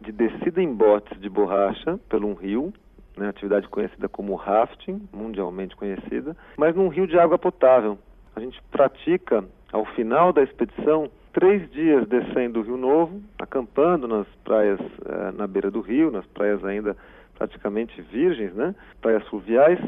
de 0.00 0.10
descida 0.10 0.60
em 0.60 0.74
botes 0.74 1.20
de 1.20 1.28
borracha 1.28 1.98
pelo 2.08 2.26
um 2.26 2.34
rio, 2.34 2.72
né, 3.16 3.28
atividade 3.28 3.68
conhecida 3.68 4.08
como 4.08 4.34
rafting, 4.34 5.08
mundialmente 5.12 5.76
conhecida, 5.76 6.36
mas 6.56 6.74
num 6.74 6.88
rio 6.88 7.06
de 7.06 7.16
água 7.18 7.38
potável, 7.38 7.96
a 8.34 8.40
gente 8.40 8.60
pratica, 8.70 9.44
ao 9.72 9.84
final 9.94 10.32
da 10.32 10.42
expedição, 10.42 11.10
três 11.32 11.70
dias 11.70 12.06
descendo 12.08 12.60
o 12.60 12.62
Rio 12.62 12.76
Novo, 12.76 13.20
acampando 13.38 14.06
nas 14.06 14.26
praias 14.44 14.80
eh, 14.80 15.32
na 15.32 15.46
beira 15.46 15.70
do 15.70 15.80
rio, 15.80 16.10
nas 16.10 16.26
praias 16.26 16.64
ainda 16.64 16.96
praticamente 17.36 18.00
virgens, 18.02 18.54
né? 18.54 18.74
Praias 19.00 19.26
fluviais, 19.28 19.78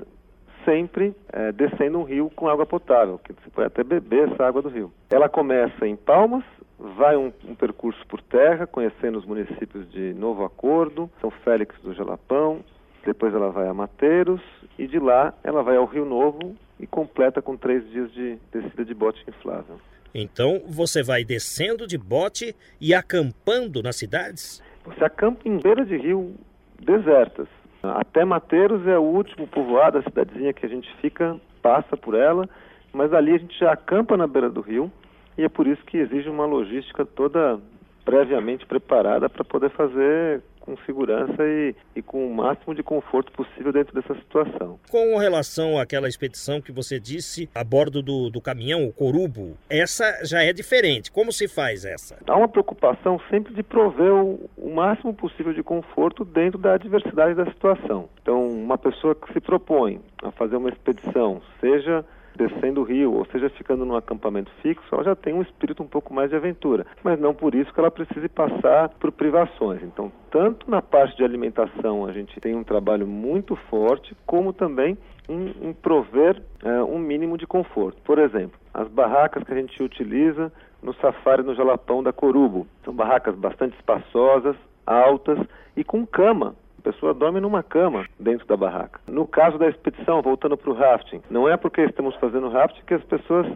sempre 0.65 1.15
eh, 1.33 1.53
descendo 1.53 1.99
um 1.99 2.05
rio 2.05 2.31
com 2.31 2.49
água 2.49 2.67
potável, 2.67 3.19
que 3.19 3.33
você 3.33 3.51
pode 3.51 3.67
até 3.67 3.85
beber 3.85 4.31
essa 4.31 4.47
água 4.47 4.63
do 4.63 4.69
rio. 4.69 4.91
Ela 5.11 5.29
começa 5.29 5.87
em 5.87 5.97
Palmas, 5.97 6.45
vai 6.79 7.17
um, 7.17 7.33
um, 7.47 7.55
percurso 7.55 8.05
por 8.07 8.21
terra, 8.23 8.67
conhecendo 8.67 9.19
os 9.19 9.25
municípios 9.25 9.91
de 9.91 10.15
Novo 10.15 10.45
Acordo, 10.45 11.11
São 11.21 11.31
Félix 11.31 11.79
do 11.83 11.95
Jalapão, 11.95 12.65
depois 13.05 13.35
ela 13.35 13.51
vai 13.51 13.69
a 13.69 13.75
Mateiros 13.75 14.41
e 14.79 14.87
de 14.87 14.99
lá 14.99 15.35
ela 15.45 15.63
vai 15.63 15.77
ao 15.77 15.85
Rio 15.85 16.07
Novo 16.07 16.57
e 16.79 16.87
completa 16.87 17.41
com 17.41 17.57
três 17.57 17.89
dias 17.91 18.13
de 18.13 18.39
descida 18.53 18.85
de 18.85 18.95
bote 18.95 19.23
inflável. 19.29 19.81
Então 20.15 20.63
você 20.67 21.03
vai 21.03 21.25
descendo 21.25 21.87
de 21.87 21.99
bote 21.99 22.55
e 22.81 22.95
acampando 22.95 23.83
nas 23.83 23.97
cidades? 23.97 24.63
Você 24.85 25.05
acampa 25.05 25.49
em 25.49 25.59
beira 25.59 25.85
de 25.85 25.97
rio 25.97 26.35
desertas. 26.81 27.49
Até 27.83 28.25
Mateiros 28.25 28.87
é 28.87 28.99
o 28.99 29.03
último 29.03 29.47
povoado, 29.47 29.99
a 29.99 30.03
cidadezinha 30.03 30.53
que 30.53 30.65
a 30.65 30.69
gente 30.69 30.89
fica, 31.01 31.39
passa 31.61 31.97
por 31.97 32.15
ela, 32.15 32.49
mas 32.93 33.13
ali 33.13 33.35
a 33.35 33.39
gente 33.39 33.59
já 33.59 33.73
acampa 33.73 34.17
na 34.17 34.27
beira 34.27 34.49
do 34.49 34.61
rio 34.61 34.91
e 35.37 35.43
é 35.43 35.49
por 35.49 35.67
isso 35.67 35.85
que 35.85 35.99
exige 35.99 36.29
uma 36.29 36.47
logística 36.47 37.05
toda 37.05 37.61
previamente 38.05 38.67
preparada 38.67 39.29
para 39.29 39.45
poder 39.45 39.71
fazer 39.71 40.43
com 40.65 40.77
segurança 40.79 41.37
e, 41.41 41.75
e, 41.95 42.01
com 42.01 42.27
o 42.27 42.35
máximo 42.35 42.75
de 42.75 42.83
conforto 42.83 43.31
possível 43.33 43.71
dentro 43.71 43.95
dessa 43.95 44.15
situação. 44.15 44.81
Com 44.91 45.19
relação 45.19 45.79
àquela 45.79 46.09
expedição 46.09 46.61
que 46.61 46.73
você 46.73 46.99
disse 46.99 47.51
a 47.55 47.63
bordo 47.63 48.03
do, 48.03 48.31
do 48.31 48.41
caminhão, 48.41 48.87
o 48.87 48.93
Corubo, 48.93 49.59
essa 49.69 50.25
já 50.25 50.43
é 50.43 50.55
diferente. 50.55 51.13
Como 51.13 51.31
se 51.31 51.47
faz 51.47 51.85
essa? 51.85 52.17
Há 52.27 52.37
uma 52.37 52.49
preocupação 52.49 53.21
sempre 53.29 53.53
de 53.53 53.63
prover 53.63 54.15
o, 54.15 54.49
o 54.57 54.75
máximo 54.75 55.13
possível 55.13 55.53
de 55.53 55.63
conforto 55.63 56.25
dentro 56.25 56.59
da 56.59 56.75
adversidade 56.75 57.35
da 57.35 57.45
situação. 57.45 58.09
Então, 58.23 58.49
uma 58.49 58.79
pessoa 58.79 59.15
que 59.15 59.31
se 59.35 59.41
propõe 59.41 60.01
a 60.23 60.31
fazer 60.31 60.57
uma 60.57 60.71
expedição, 60.71 61.43
seja 61.61 62.05
descendo 62.37 62.81
o 62.81 62.85
rio, 62.85 63.13
ou 63.13 63.25
seja, 63.27 63.49
ficando 63.51 63.85
num 63.85 63.97
acampamento 63.97 64.51
fixo, 64.63 64.87
ela 64.93 65.05
já 65.05 65.15
tem 65.15 65.35
um 65.35 65.43
espírito 65.43 65.83
um 65.83 65.87
pouco 65.87 66.13
mais 66.13 66.31
de 66.31 66.37
aventura, 66.37 66.87
mas 67.03 67.19
não 67.19 67.35
por 67.35 67.55
isso 67.55 67.73
que 67.73 67.81
ela 67.81 67.91
precise 67.91 68.29
passar 68.29 68.89
por 68.89 69.13
privações. 69.13 69.83
Então, 69.83 70.11
tanto 70.31 70.71
na 70.71 70.83
parte 70.83 71.17
de 71.17 71.25
alimentação 71.25 72.07
a 72.07 72.13
gente 72.13 72.41
tem 72.41 72.55
um 72.55 72.65
trabalho 72.65 73.07
muito 73.07 73.57
forte, 73.69 74.17
como 74.27 74.53
também 74.53 74.99
em, 75.29 75.69
em 75.69 75.73
prover 75.73 76.43
é, 76.63 76.83
um 76.83 76.99
mínimo 76.99 77.39
de 77.39 77.47
conforto. 77.47 78.01
Por 78.03 78.19
exemplo, 78.19 78.59
as 78.73 78.89
barracas 78.89 79.45
que 79.45 79.53
a 79.53 79.57
gente 79.57 79.83
utiliza 79.83 80.53
no 80.83 80.93
safari 80.95 81.43
no 81.43 81.55
Jalapão 81.55 82.03
da 82.03 82.13
Corubo. 82.13 82.67
São 82.85 82.95
barracas 82.95 83.35
bastante 83.35 83.75
espaçosas, 83.77 84.55
altas 84.87 85.39
e 85.77 85.83
com 85.83 86.07
cama 86.07 86.55
pessoa 86.85 87.15
dorme 87.15 87.41
numa 87.41 87.63
cama 87.63 88.05
dentro 88.21 88.47
da 88.47 88.57
barraca. 88.57 89.01
No 89.09 89.27
caso 89.27 89.57
da 89.57 89.69
expedição, 89.69 90.21
voltando 90.21 90.57
para 90.57 90.71
o 90.71 90.75
rafting, 90.75 91.23
não 91.31 91.49
é 91.49 91.57
porque 91.57 91.81
estamos 91.81 92.15
fazendo 92.17 92.51
rafting 92.51 92.83
que 92.87 92.95
as 92.95 93.05
pessoas 93.05 93.47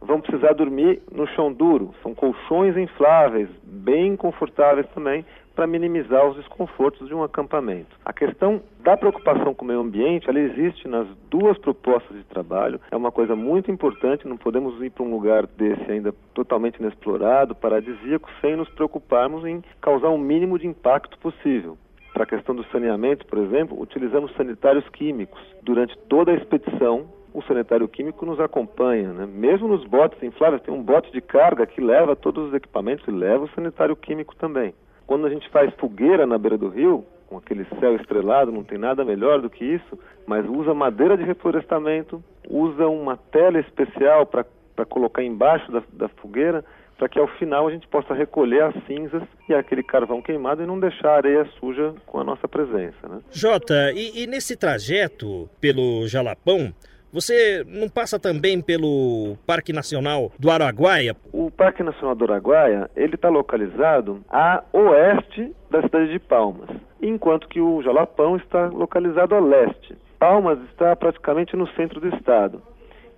vão 0.00 0.20
precisar 0.20 0.54
dormir 0.54 1.02
no 1.12 1.26
chão 1.26 1.52
duro. 1.52 1.94
São 2.02 2.14
colchões 2.14 2.76
infláveis, 2.76 3.48
bem 3.62 4.16
confortáveis 4.16 4.86
também, 4.94 5.24
para 5.54 5.66
minimizar 5.66 6.24
os 6.24 6.36
desconfortos 6.36 7.08
de 7.08 7.14
um 7.14 7.24
acampamento. 7.24 7.96
A 8.04 8.12
questão 8.12 8.62
da 8.78 8.96
preocupação 8.96 9.52
com 9.52 9.64
o 9.64 9.68
meio 9.68 9.80
ambiente, 9.80 10.30
ela 10.30 10.38
existe 10.38 10.86
nas 10.86 11.08
duas 11.28 11.58
propostas 11.58 12.16
de 12.16 12.22
trabalho. 12.22 12.80
É 12.92 12.96
uma 12.96 13.10
coisa 13.10 13.34
muito 13.34 13.68
importante, 13.68 14.28
não 14.28 14.36
podemos 14.36 14.80
ir 14.80 14.90
para 14.90 15.02
um 15.02 15.10
lugar 15.10 15.48
desse 15.48 15.90
ainda 15.90 16.14
totalmente 16.32 16.76
inexplorado, 16.76 17.56
paradisíaco, 17.56 18.30
sem 18.40 18.54
nos 18.54 18.68
preocuparmos 18.68 19.44
em 19.44 19.60
causar 19.80 20.10
o 20.10 20.16
mínimo 20.16 20.60
de 20.60 20.68
impacto 20.68 21.18
possível. 21.18 21.76
Para 22.18 22.24
a 22.24 22.30
questão 22.30 22.52
do 22.52 22.64
saneamento, 22.72 23.24
por 23.26 23.38
exemplo, 23.38 23.80
utilizamos 23.80 24.34
sanitários 24.34 24.84
químicos. 24.88 25.40
Durante 25.62 25.96
toda 26.08 26.32
a 26.32 26.34
expedição, 26.34 27.06
o 27.32 27.40
sanitário 27.42 27.86
químico 27.86 28.26
nos 28.26 28.40
acompanha, 28.40 29.12
né? 29.12 29.24
mesmo 29.24 29.68
nos 29.68 29.84
botes 29.84 30.20
infláveis, 30.20 30.60
tem 30.62 30.74
um 30.74 30.82
bote 30.82 31.12
de 31.12 31.20
carga 31.20 31.64
que 31.64 31.80
leva 31.80 32.16
todos 32.16 32.48
os 32.48 32.54
equipamentos 32.54 33.06
e 33.06 33.12
leva 33.12 33.44
o 33.44 33.50
sanitário 33.50 33.94
químico 33.94 34.34
também. 34.34 34.74
Quando 35.06 35.28
a 35.28 35.30
gente 35.30 35.48
faz 35.50 35.72
fogueira 35.76 36.26
na 36.26 36.36
beira 36.36 36.58
do 36.58 36.68
rio, 36.68 37.04
com 37.28 37.36
aquele 37.36 37.64
céu 37.78 37.94
estrelado, 37.94 38.50
não 38.50 38.64
tem 38.64 38.78
nada 38.78 39.04
melhor 39.04 39.40
do 39.40 39.48
que 39.48 39.64
isso, 39.64 39.96
mas 40.26 40.44
usa 40.44 40.74
madeira 40.74 41.16
de 41.16 41.22
reflorestamento, 41.22 42.20
usa 42.50 42.88
uma 42.88 43.16
tela 43.16 43.60
especial 43.60 44.26
para 44.26 44.44
colocar 44.88 45.22
embaixo 45.22 45.70
da, 45.70 45.84
da 45.92 46.08
fogueira, 46.08 46.64
para 46.98 47.08
que 47.08 47.18
ao 47.18 47.28
final 47.38 47.68
a 47.68 47.70
gente 47.70 47.86
possa 47.86 48.12
recolher 48.12 48.64
as 48.64 48.74
cinzas 48.84 49.22
e 49.48 49.54
aquele 49.54 49.84
carvão 49.84 50.20
queimado 50.20 50.62
e 50.62 50.66
não 50.66 50.80
deixar 50.80 51.10
a 51.10 51.16
areia 51.16 51.46
suja 51.60 51.94
com 52.04 52.18
a 52.18 52.24
nossa 52.24 52.48
presença. 52.48 53.08
Né? 53.08 53.20
Jota, 53.30 53.92
e, 53.92 54.24
e 54.24 54.26
nesse 54.26 54.56
trajeto 54.56 55.48
pelo 55.60 56.06
Jalapão, 56.08 56.74
você 57.12 57.64
não 57.66 57.88
passa 57.88 58.18
também 58.18 58.60
pelo 58.60 59.36
Parque 59.46 59.72
Nacional 59.72 60.30
do 60.38 60.50
Araguaia? 60.50 61.16
O 61.32 61.50
Parque 61.50 61.82
Nacional 61.82 62.14
do 62.14 62.24
Araguaia 62.24 62.90
ele 62.96 63.14
está 63.14 63.28
localizado 63.28 64.20
a 64.28 64.62
oeste 64.72 65.54
da 65.70 65.80
cidade 65.82 66.12
de 66.12 66.18
Palmas, 66.18 66.68
enquanto 67.00 67.48
que 67.48 67.60
o 67.60 67.80
Jalapão 67.80 68.36
está 68.36 68.66
localizado 68.66 69.34
a 69.34 69.40
leste. 69.40 69.96
Palmas 70.18 70.58
está 70.70 70.94
praticamente 70.96 71.56
no 71.56 71.68
centro 71.74 72.00
do 72.00 72.08
estado. 72.14 72.60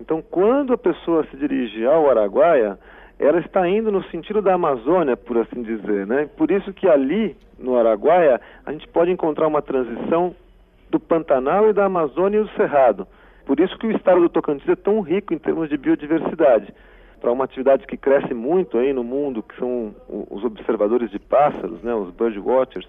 Então, 0.00 0.22
quando 0.22 0.72
a 0.72 0.78
pessoa 0.78 1.26
se 1.30 1.36
dirige 1.36 1.84
ao 1.84 2.08
Araguaia, 2.08 2.78
ela 3.20 3.38
está 3.38 3.68
indo 3.68 3.92
no 3.92 4.02
sentido 4.04 4.40
da 4.40 4.54
Amazônia, 4.54 5.14
por 5.14 5.36
assim 5.36 5.62
dizer, 5.62 6.06
né? 6.06 6.28
Por 6.38 6.50
isso 6.50 6.72
que 6.72 6.88
ali, 6.88 7.36
no 7.58 7.76
Araguaia, 7.76 8.40
a 8.64 8.72
gente 8.72 8.88
pode 8.88 9.10
encontrar 9.10 9.46
uma 9.46 9.60
transição 9.60 10.34
do 10.88 10.98
Pantanal 10.98 11.68
e 11.68 11.74
da 11.74 11.84
Amazônia 11.84 12.38
e 12.38 12.42
do 12.42 12.48
Cerrado. 12.56 13.06
Por 13.44 13.60
isso 13.60 13.76
que 13.78 13.86
o 13.86 13.92
estado 13.92 14.22
do 14.22 14.30
Tocantins 14.30 14.68
é 14.70 14.74
tão 14.74 15.00
rico 15.02 15.34
em 15.34 15.38
termos 15.38 15.68
de 15.68 15.76
biodiversidade. 15.76 16.72
Para 17.20 17.30
uma 17.30 17.44
atividade 17.44 17.86
que 17.86 17.98
cresce 17.98 18.32
muito 18.32 18.78
aí 18.78 18.94
no 18.94 19.04
mundo, 19.04 19.42
que 19.42 19.54
são 19.58 19.94
os 20.08 20.42
observadores 20.42 21.10
de 21.10 21.18
pássaros, 21.18 21.82
né, 21.82 21.94
os 21.94 22.10
birdwatchers, 22.14 22.88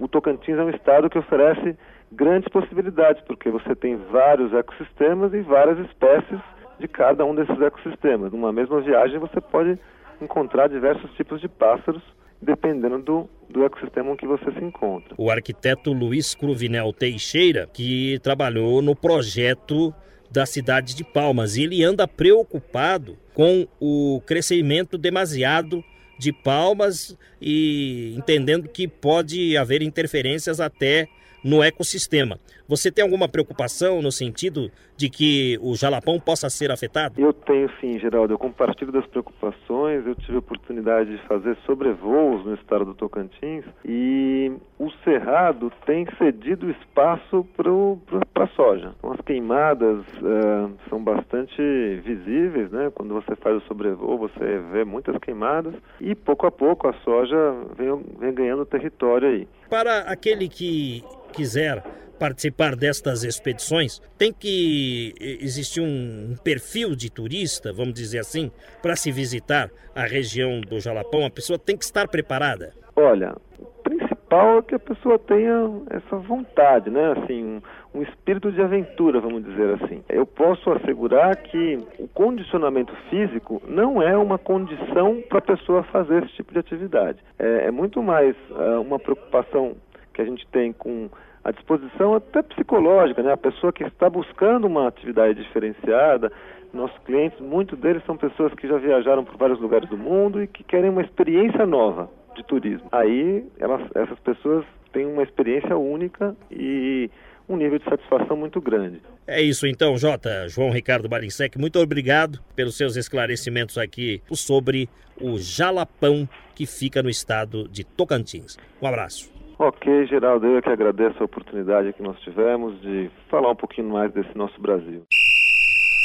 o 0.00 0.08
Tocantins 0.08 0.58
é 0.58 0.62
um 0.64 0.70
estado 0.70 1.08
que 1.08 1.18
oferece 1.18 1.76
grandes 2.10 2.48
possibilidades, 2.48 3.22
porque 3.22 3.48
você 3.48 3.76
tem 3.76 3.96
vários 4.10 4.52
ecossistemas 4.52 5.32
e 5.32 5.40
várias 5.40 5.78
espécies 5.86 6.40
de 6.78 6.88
cada 6.88 7.24
um 7.24 7.34
desses 7.34 7.60
ecossistemas. 7.60 8.32
Numa 8.32 8.52
mesma 8.52 8.80
viagem 8.80 9.18
você 9.18 9.40
pode 9.40 9.78
encontrar 10.20 10.68
diversos 10.68 11.10
tipos 11.12 11.40
de 11.40 11.48
pássaros 11.48 12.02
dependendo 12.40 12.98
do, 12.98 13.28
do 13.50 13.64
ecossistema 13.64 14.10
em 14.10 14.16
que 14.16 14.26
você 14.26 14.52
se 14.52 14.64
encontra. 14.64 15.14
O 15.18 15.30
arquiteto 15.30 15.92
Luiz 15.92 16.34
Cruvinel 16.34 16.92
Teixeira, 16.92 17.68
que 17.72 18.18
trabalhou 18.22 18.80
no 18.80 18.94
projeto 18.94 19.92
da 20.30 20.46
cidade 20.46 20.94
de 20.94 21.02
Palmas, 21.02 21.56
e 21.56 21.64
ele 21.64 21.82
anda 21.82 22.06
preocupado 22.06 23.16
com 23.34 23.66
o 23.80 24.20
crescimento 24.26 24.96
demasiado 24.96 25.82
de 26.18 26.32
Palmas 26.32 27.16
e 27.40 28.14
entendendo 28.16 28.68
que 28.68 28.86
pode 28.86 29.56
haver 29.56 29.82
interferências 29.82 30.60
até 30.60 31.08
no 31.44 31.62
ecossistema. 31.62 32.38
Você 32.68 32.92
tem 32.92 33.02
alguma 33.02 33.28
preocupação 33.28 34.02
no 34.02 34.12
sentido 34.12 34.70
de 34.94 35.08
que 35.08 35.58
o 35.62 35.74
jalapão 35.74 36.20
possa 36.20 36.50
ser 36.50 36.70
afetado? 36.70 37.18
Eu 37.18 37.32
tenho 37.32 37.70
sim, 37.80 37.98
Geraldo. 37.98 38.34
Eu 38.34 38.38
compartilho 38.38 38.92
das 38.92 39.06
preocupações. 39.06 40.04
Eu 40.04 40.14
tive 40.16 40.34
a 40.34 40.38
oportunidade 40.40 41.16
de 41.16 41.22
fazer 41.26 41.56
sobrevoos 41.64 42.44
no 42.44 42.54
estado 42.54 42.84
do 42.84 42.94
Tocantins 42.94 43.64
e 43.84 44.52
o 44.78 44.90
cerrado 45.04 45.72
tem 45.86 46.06
cedido 46.18 46.70
espaço 46.70 47.46
para 47.54 48.44
a 48.44 48.48
soja. 48.48 48.92
Então, 48.98 49.12
as 49.12 49.20
queimadas 49.22 50.00
uh, 50.18 50.70
são 50.90 51.02
bastante 51.02 51.62
visíveis, 52.04 52.70
né? 52.70 52.90
Quando 52.94 53.14
você 53.14 53.34
faz 53.36 53.56
o 53.56 53.66
sobrevoo, 53.66 54.18
você 54.18 54.58
vê 54.72 54.84
muitas 54.84 55.16
queimadas 55.18 55.74
e 56.00 56.14
pouco 56.14 56.46
a 56.46 56.50
pouco 56.50 56.88
a 56.88 56.92
soja 57.04 57.36
vem, 57.76 58.04
vem 58.18 58.34
ganhando 58.34 58.66
território 58.66 59.28
aí. 59.28 59.48
Para 59.70 60.00
aquele 60.00 60.48
que 60.48 61.04
quiser 61.32 61.82
participar 62.18 62.74
destas 62.74 63.22
expedições, 63.22 64.00
tem 64.16 64.32
que 64.32 65.14
existir 65.20 65.80
um 65.80 66.34
perfil 66.42 66.96
de 66.96 67.10
turista, 67.10 67.72
vamos 67.72 67.94
dizer 67.94 68.18
assim, 68.18 68.50
para 68.82 68.96
se 68.96 69.12
visitar 69.12 69.70
a 69.94 70.04
região 70.04 70.60
do 70.60 70.80
Jalapão. 70.80 71.24
A 71.24 71.30
pessoa 71.30 71.58
tem 71.58 71.76
que 71.76 71.84
estar 71.84 72.08
preparada. 72.08 72.72
Olha, 72.96 73.36
o 73.58 73.66
principal 73.82 74.58
é 74.58 74.62
que 74.62 74.74
a 74.74 74.78
pessoa 74.78 75.18
tenha 75.18 75.82
essa 75.90 76.16
vontade, 76.16 76.90
né? 76.90 77.12
Assim, 77.12 77.62
um, 77.94 78.02
espírito 78.02 78.50
de 78.52 78.60
aventura, 78.60 79.20
vamos 79.20 79.44
dizer 79.44 79.74
assim. 79.74 80.02
Eu 80.08 80.26
posso 80.26 80.70
assegurar 80.70 81.36
que 81.36 81.78
o 81.98 82.08
condicionamento 82.08 82.94
físico 83.10 83.62
não 83.66 84.02
é 84.02 84.16
uma 84.16 84.38
condição 84.38 85.22
para 85.28 85.38
a 85.38 85.42
pessoa 85.42 85.82
fazer 85.84 86.24
esse 86.24 86.34
tipo 86.34 86.52
de 86.52 86.58
atividade. 86.58 87.18
É, 87.38 87.66
é 87.66 87.70
muito 87.70 88.02
mais 88.02 88.36
uh, 88.50 88.80
uma 88.80 88.98
preocupação 88.98 89.76
que 90.12 90.22
a 90.22 90.24
gente 90.24 90.46
tem 90.48 90.72
com 90.72 91.08
a 91.44 91.50
disposição 91.50 92.14
até 92.14 92.42
psicológica, 92.42 93.22
né? 93.22 93.32
A 93.32 93.36
pessoa 93.36 93.72
que 93.72 93.84
está 93.84 94.10
buscando 94.10 94.66
uma 94.66 94.88
atividade 94.88 95.42
diferenciada, 95.42 96.30
nossos 96.72 96.98
clientes, 96.98 97.40
muitos 97.40 97.78
deles 97.78 98.04
são 98.04 98.16
pessoas 98.16 98.52
que 98.54 98.68
já 98.68 98.76
viajaram 98.76 99.24
por 99.24 99.36
vários 99.36 99.60
lugares 99.60 99.88
do 99.88 99.96
mundo 99.96 100.42
e 100.42 100.46
que 100.46 100.62
querem 100.62 100.90
uma 100.90 101.02
experiência 101.02 101.64
nova 101.66 102.10
de 102.34 102.44
turismo. 102.44 102.88
Aí 102.92 103.44
elas, 103.58 103.82
essas 103.94 104.18
pessoas 104.20 104.64
têm 104.92 105.06
uma 105.06 105.22
experiência 105.22 105.76
única 105.76 106.36
e 106.50 107.10
um 107.48 107.56
nível 107.56 107.78
de 107.78 107.84
satisfação 107.84 108.36
muito 108.36 108.60
grande. 108.60 109.00
É 109.26 109.40
isso 109.40 109.66
então, 109.66 109.96
Jota. 109.96 110.48
João 110.48 110.70
Ricardo 110.70 111.08
Barinsec, 111.08 111.58
muito 111.58 111.78
obrigado 111.78 112.38
pelos 112.54 112.76
seus 112.76 112.96
esclarecimentos 112.96 113.78
aqui 113.78 114.22
sobre 114.32 114.88
o 115.20 115.38
Jalapão 115.38 116.28
que 116.54 116.66
fica 116.66 117.02
no 117.02 117.08
estado 117.08 117.68
de 117.68 117.84
Tocantins. 117.84 118.56
Um 118.80 118.86
abraço. 118.86 119.32
Ok, 119.58 120.06
Geraldo, 120.06 120.46
eu 120.46 120.62
que 120.62 120.68
agradeço 120.68 121.20
a 121.20 121.24
oportunidade 121.24 121.92
que 121.92 122.02
nós 122.02 122.18
tivemos 122.20 122.80
de 122.80 123.10
falar 123.28 123.50
um 123.50 123.56
pouquinho 123.56 123.88
mais 123.88 124.12
desse 124.12 124.36
nosso 124.36 124.60
Brasil. 124.60 125.04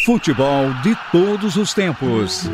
Futebol 0.05 0.73
de 0.83 0.95
todos 1.11 1.55
os 1.55 1.73
tempos. 1.73 2.49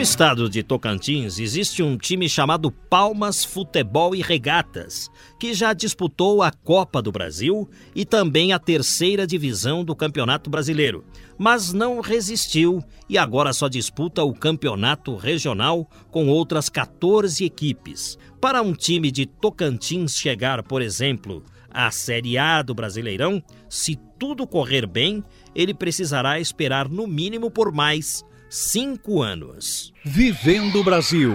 No 0.00 0.04
estado 0.04 0.48
de 0.48 0.62
Tocantins 0.62 1.38
existe 1.38 1.82
um 1.82 1.94
time 1.94 2.26
chamado 2.26 2.72
Palmas 2.72 3.44
Futebol 3.44 4.14
e 4.14 4.22
Regatas, 4.22 5.10
que 5.38 5.52
já 5.52 5.74
disputou 5.74 6.42
a 6.42 6.50
Copa 6.50 7.02
do 7.02 7.12
Brasil 7.12 7.68
e 7.94 8.06
também 8.06 8.54
a 8.54 8.58
terceira 8.58 9.26
divisão 9.26 9.84
do 9.84 9.94
Campeonato 9.94 10.48
Brasileiro, 10.48 11.04
mas 11.36 11.74
não 11.74 12.00
resistiu 12.00 12.82
e 13.10 13.18
agora 13.18 13.52
só 13.52 13.68
disputa 13.68 14.24
o 14.24 14.32
Campeonato 14.32 15.14
Regional 15.16 15.86
com 16.10 16.28
outras 16.28 16.70
14 16.70 17.44
equipes. 17.44 18.16
Para 18.40 18.62
um 18.62 18.72
time 18.72 19.10
de 19.10 19.26
Tocantins 19.26 20.16
chegar, 20.16 20.62
por 20.62 20.80
exemplo, 20.80 21.44
à 21.70 21.90
Série 21.90 22.38
A 22.38 22.62
do 22.62 22.74
Brasileirão, 22.74 23.42
se 23.68 23.98
tudo 24.18 24.46
correr 24.46 24.86
bem, 24.86 25.22
ele 25.54 25.74
precisará 25.74 26.40
esperar 26.40 26.88
no 26.88 27.06
mínimo 27.06 27.50
por 27.50 27.70
mais 27.70 28.24
cinco 28.50 29.22
anos. 29.22 29.92
Vivendo 30.04 30.80
o 30.80 30.84
Brasil. 30.84 31.34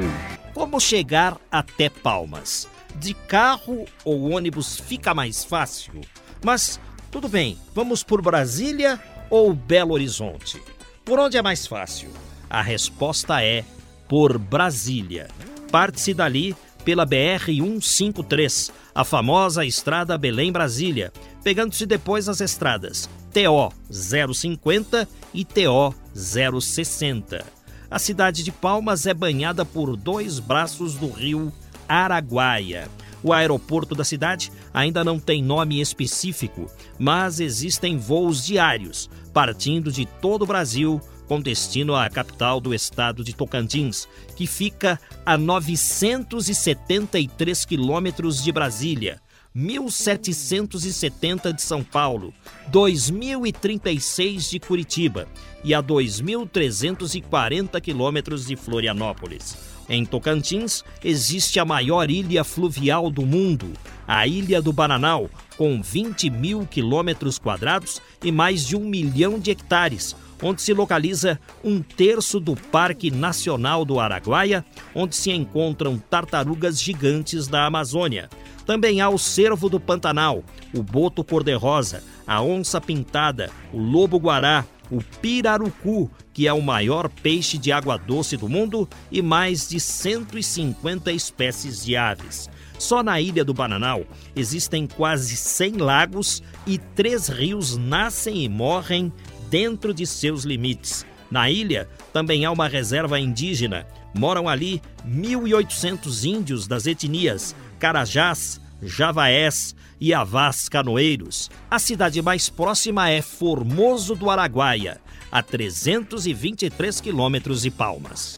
Como 0.53 0.81
chegar 0.81 1.37
até 1.49 1.89
Palmas? 1.89 2.67
De 2.95 3.13
carro 3.13 3.85
ou 4.03 4.31
ônibus 4.31 4.77
fica 4.77 5.13
mais 5.13 5.43
fácil? 5.43 6.01
Mas 6.43 6.79
tudo 7.09 7.29
bem, 7.29 7.57
vamos 7.73 8.03
por 8.03 8.21
Brasília 8.21 9.01
ou 9.29 9.53
Belo 9.53 9.93
Horizonte? 9.93 10.61
Por 11.05 11.17
onde 11.17 11.37
é 11.37 11.41
mais 11.41 11.65
fácil? 11.65 12.09
A 12.49 12.61
resposta 12.61 13.41
é 13.41 13.63
por 14.09 14.37
Brasília. 14.37 15.29
Parte-se 15.71 16.13
dali 16.13 16.55
pela 16.83 17.05
BR 17.05 17.45
153, 17.47 18.71
a 18.93 19.03
famosa 19.03 19.65
estrada 19.65 20.17
Belém-Brasília, 20.17 21.11
pegando-se 21.43 21.85
depois 21.85 22.29
as 22.29 22.41
estradas 22.41 23.09
TO 23.35 23.73
050 23.91 25.07
e 25.33 25.43
TO 25.43 25.93
060. 26.15 27.45
A 27.91 27.99
cidade 27.99 28.43
de 28.43 28.51
Palmas 28.51 29.05
é 29.05 29.13
banhada 29.13 29.65
por 29.65 29.95
dois 29.95 30.39
braços 30.39 30.95
do 30.95 31.09
rio 31.09 31.51
Araguaia. 31.87 32.87
O 33.21 33.33
aeroporto 33.33 33.93
da 33.93 34.03
cidade 34.03 34.51
ainda 34.73 35.03
não 35.03 35.19
tem 35.19 35.43
nome 35.43 35.81
específico, 35.81 36.71
mas 36.97 37.39
existem 37.39 37.97
voos 37.97 38.45
diários 38.45 39.09
partindo 39.35 39.91
de 39.91 40.05
todo 40.05 40.43
o 40.43 40.47
Brasil 40.47 41.01
com 41.27 41.41
destino 41.41 41.93
à 41.93 42.09
capital 42.09 42.61
do 42.61 42.73
estado 42.73 43.21
de 43.21 43.35
Tocantins, 43.35 44.07
que 44.33 44.47
fica 44.47 44.97
a 45.25 45.37
973 45.37 47.65
quilômetros 47.65 48.41
de 48.41 48.49
Brasília, 48.53 49.19
1.770 49.55 51.53
de 51.53 51.61
São 51.61 51.81
Paulo, 51.81 52.33
2.036 52.71 54.49
de 54.49 54.59
Curitiba 54.59 55.27
e 55.63 55.73
a 55.73 55.81
2.340 55.81 57.79
quilômetros 57.79 58.45
de 58.47 58.57
Florianópolis. 58.57 59.57
Em 59.87 60.03
Tocantins 60.05 60.83
existe 61.03 61.59
a 61.59 61.65
maior 61.65 62.09
ilha 62.09 62.43
fluvial 62.43 63.09
do 63.09 63.25
mundo, 63.25 63.71
a 64.07 64.27
Ilha 64.27 64.61
do 64.61 64.73
Bananal, 64.73 65.29
com 65.57 65.81
20 65.81 66.29
mil 66.29 66.65
quilômetros 66.65 67.39
quadrados 67.39 68.01
e 68.23 68.31
mais 68.31 68.65
de 68.65 68.75
um 68.75 68.81
milhão 68.81 69.39
de 69.39 69.51
hectares, 69.51 70.15
onde 70.41 70.61
se 70.61 70.73
localiza 70.73 71.39
um 71.63 71.81
terço 71.81 72.39
do 72.39 72.55
Parque 72.55 73.09
Nacional 73.11 73.85
do 73.85 73.99
Araguaia, 73.99 74.65
onde 74.93 75.15
se 75.15 75.31
encontram 75.31 75.97
tartarugas 75.97 76.81
gigantes 76.81 77.47
da 77.47 77.65
Amazônia. 77.65 78.29
Também 78.65 78.99
há 78.99 79.09
o 79.09 79.17
cervo 79.17 79.69
do 79.69 79.79
Pantanal, 79.79 80.43
o 80.73 80.81
boto 80.81 81.23
cor-de-rosa, 81.23 82.03
a 82.25 82.41
onça 82.41 82.81
pintada, 82.81 83.51
o 83.71 83.79
lobo-guará, 83.79 84.65
o 84.89 85.01
pirarucu, 85.21 86.09
que 86.33 86.47
é 86.47 86.53
o 86.53 86.61
maior 86.61 87.09
peixe 87.09 87.57
de 87.57 87.71
água 87.71 87.97
doce 87.97 88.37
do 88.37 88.49
mundo, 88.49 88.87
e 89.11 89.21
mais 89.21 89.67
de 89.67 89.79
150 89.79 91.11
espécies 91.11 91.83
de 91.83 91.95
aves. 91.95 92.49
Só 92.77 93.01
na 93.01 93.21
ilha 93.21 93.45
do 93.45 93.53
Bananal 93.53 94.03
existem 94.35 94.85
quase 94.85 95.35
100 95.35 95.77
lagos 95.77 96.43
e 96.67 96.77
três 96.77 97.29
rios 97.29 97.77
nascem 97.77 98.43
e 98.43 98.49
morrem 98.49 99.13
dentro 99.49 99.93
de 99.93 100.05
seus 100.05 100.43
limites. 100.43 101.05
Na 101.29 101.49
ilha 101.49 101.87
também 102.13 102.45
há 102.45 102.51
uma 102.51 102.67
reserva 102.67 103.19
indígena. 103.19 103.85
Moram 104.13 104.47
ali 104.47 104.81
1.800 105.07 106.23
índios 106.23 106.67
das 106.67 106.87
etnias 106.87 107.55
Carajás, 107.79 108.61
Javaés 108.81 109.75
e 109.99 110.13
Avás 110.13 110.69
Canoeiros. 110.69 111.49
A 111.69 111.79
cidade 111.79 112.21
mais 112.21 112.49
próxima 112.49 113.09
é 113.09 113.21
Formoso 113.21 114.15
do 114.15 114.29
Araguaia, 114.29 114.99
a 115.31 115.41
323 115.41 117.01
quilômetros 117.01 117.61
de 117.61 117.71
Palmas. 117.71 118.35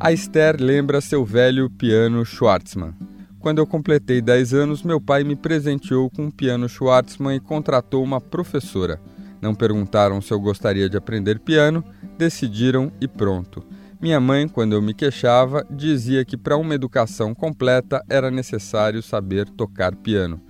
A 0.00 0.12
Esther 0.12 0.56
lembra 0.60 1.00
seu 1.00 1.24
velho 1.24 1.68
piano 1.70 2.24
Schwartzmann. 2.24 2.94
Quando 3.40 3.58
eu 3.58 3.66
completei 3.66 4.20
10 4.20 4.54
anos, 4.54 4.82
meu 4.82 5.00
pai 5.00 5.24
me 5.24 5.36
presenteou 5.36 6.10
com 6.10 6.26
um 6.26 6.30
piano 6.30 6.68
Schwartzmann 6.68 7.36
e 7.36 7.40
contratou 7.40 8.02
uma 8.02 8.20
professora. 8.20 9.00
Não 9.40 9.54
perguntaram 9.54 10.20
se 10.20 10.32
eu 10.32 10.40
gostaria 10.40 10.88
de 10.88 10.96
aprender 10.96 11.38
piano, 11.38 11.84
decidiram 12.16 12.90
e 13.00 13.06
pronto. 13.06 13.64
Minha 14.00 14.20
mãe, 14.20 14.46
quando 14.46 14.74
eu 14.74 14.82
me 14.82 14.94
queixava, 14.94 15.66
dizia 15.68 16.24
que 16.24 16.36
para 16.36 16.56
uma 16.56 16.74
educação 16.74 17.34
completa 17.34 18.04
era 18.08 18.30
necessário 18.30 19.02
saber 19.02 19.48
tocar 19.48 19.94
piano. 19.96 20.40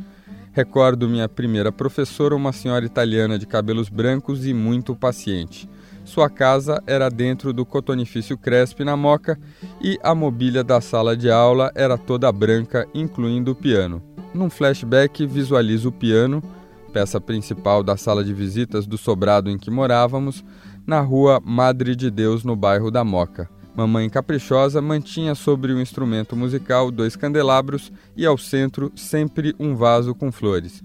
Recordo 0.53 1.09
minha 1.09 1.29
primeira 1.29 1.71
professora, 1.71 2.35
uma 2.35 2.53
senhora 2.53 2.85
italiana 2.85 3.39
de 3.39 3.47
cabelos 3.47 3.89
brancos 3.89 4.47
e 4.47 4.53
muito 4.53 4.95
paciente. 4.95 5.69
Sua 6.05 6.29
casa 6.29 6.83
era 6.87 7.09
dentro 7.09 7.53
do 7.53 7.65
cotonifício 7.65 8.37
Crespi 8.37 8.83
na 8.83 8.97
Moca 8.97 9.39
e 9.81 9.99
a 10.03 10.15
mobília 10.15 10.65
da 10.65 10.81
sala 10.81 11.17
de 11.17 11.31
aula 11.31 11.71
era 11.75 11.97
toda 11.97 12.33
branca, 12.33 12.89
incluindo 12.95 13.53
o 13.53 13.55
piano. 13.55 14.03
Num 14.35 14.51
flashback, 14.51 15.27
visualizo 15.27 15.91
o 15.91 15.93
piano, 15.93 16.43
peça 16.89 17.21
principal 17.21 17.83
da 17.83 17.97
sala 17.97 18.25
de 18.25 18.35
visitas 18.35 18.87
do 18.87 18.99
sobrado 18.99 19.51
em 19.51 19.59
que 19.59 19.71
morávamos, 19.71 20.45
na 20.87 21.01
rua 21.01 21.41
Madre 21.45 21.95
de 21.95 22.11
Deus, 22.11 22.45
no 22.45 22.57
bairro 22.57 22.91
da 22.91 23.05
Moca. 23.05 23.49
Mamãe 23.77 24.11
caprichosa 24.11 24.83
mantinha 24.83 25.35
sobre 25.35 25.73
o 25.73 25.81
instrumento 25.81 26.35
musical 26.35 26.91
dois 26.91 27.15
candelabros 27.15 27.93
e 28.17 28.27
ao 28.27 28.37
centro 28.37 28.91
sempre 28.97 29.55
um 29.59 29.77
vaso 29.77 30.15
com 30.15 30.33
flores. 30.33 30.83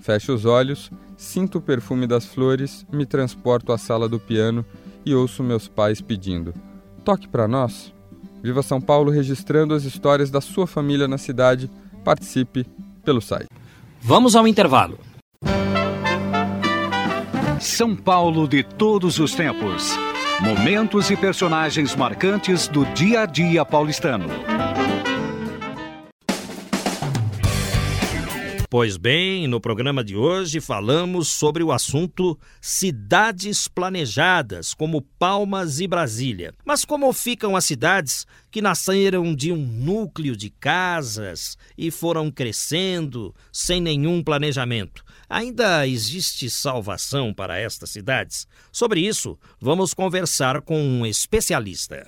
Fecho 0.00 0.32
os 0.32 0.44
olhos, 0.44 0.90
sinto 1.16 1.58
o 1.58 1.60
perfume 1.60 2.06
das 2.06 2.24
flores, 2.24 2.86
me 2.92 3.04
transporto 3.04 3.72
à 3.72 3.78
sala 3.78 4.08
do 4.08 4.20
piano 4.20 4.64
e 5.04 5.14
ouço 5.14 5.42
meus 5.42 5.66
pais 5.66 6.00
pedindo: 6.00 6.54
Toque 7.04 7.26
para 7.26 7.48
nós. 7.48 7.92
Viva 8.42 8.62
São 8.62 8.80
Paulo 8.80 9.10
registrando 9.10 9.74
as 9.74 9.82
histórias 9.82 10.30
da 10.30 10.40
sua 10.40 10.66
família 10.66 11.08
na 11.08 11.18
cidade. 11.18 11.68
Participe 12.04 12.64
pelo 13.04 13.20
site. 13.20 13.48
Vamos 14.00 14.36
ao 14.36 14.46
intervalo. 14.46 14.98
São 17.60 17.96
Paulo 17.96 18.46
de 18.46 18.62
todos 18.62 19.18
os 19.18 19.34
tempos. 19.34 19.96
Momentos 20.40 21.10
e 21.10 21.16
personagens 21.16 21.94
marcantes 21.94 22.68
do 22.68 22.84
dia 22.86 23.22
a 23.22 23.26
dia 23.26 23.64
paulistano. 23.64 24.28
Pois 28.68 28.96
bem, 28.96 29.46
no 29.46 29.60
programa 29.60 30.02
de 30.02 30.16
hoje 30.16 30.60
falamos 30.60 31.28
sobre 31.28 31.62
o 31.62 31.70
assunto 31.70 32.36
cidades 32.60 33.68
planejadas, 33.68 34.74
como 34.74 35.02
Palmas 35.02 35.78
e 35.78 35.86
Brasília. 35.86 36.52
Mas 36.64 36.84
como 36.84 37.12
ficam 37.12 37.54
as 37.54 37.64
cidades 37.64 38.26
que 38.50 38.60
nasceram 38.60 39.32
de 39.36 39.52
um 39.52 39.64
núcleo 39.64 40.36
de 40.36 40.50
casas 40.50 41.56
e 41.78 41.92
foram 41.92 42.28
crescendo 42.28 43.32
sem 43.52 43.80
nenhum 43.80 44.20
planejamento? 44.20 45.04
Ainda 45.30 45.86
existe 45.86 46.50
salvação 46.50 47.32
para 47.32 47.56
estas 47.56 47.90
cidades? 47.90 48.48
Sobre 48.72 48.98
isso, 48.98 49.38
vamos 49.60 49.94
conversar 49.94 50.60
com 50.60 50.82
um 50.82 51.06
especialista. 51.06 52.04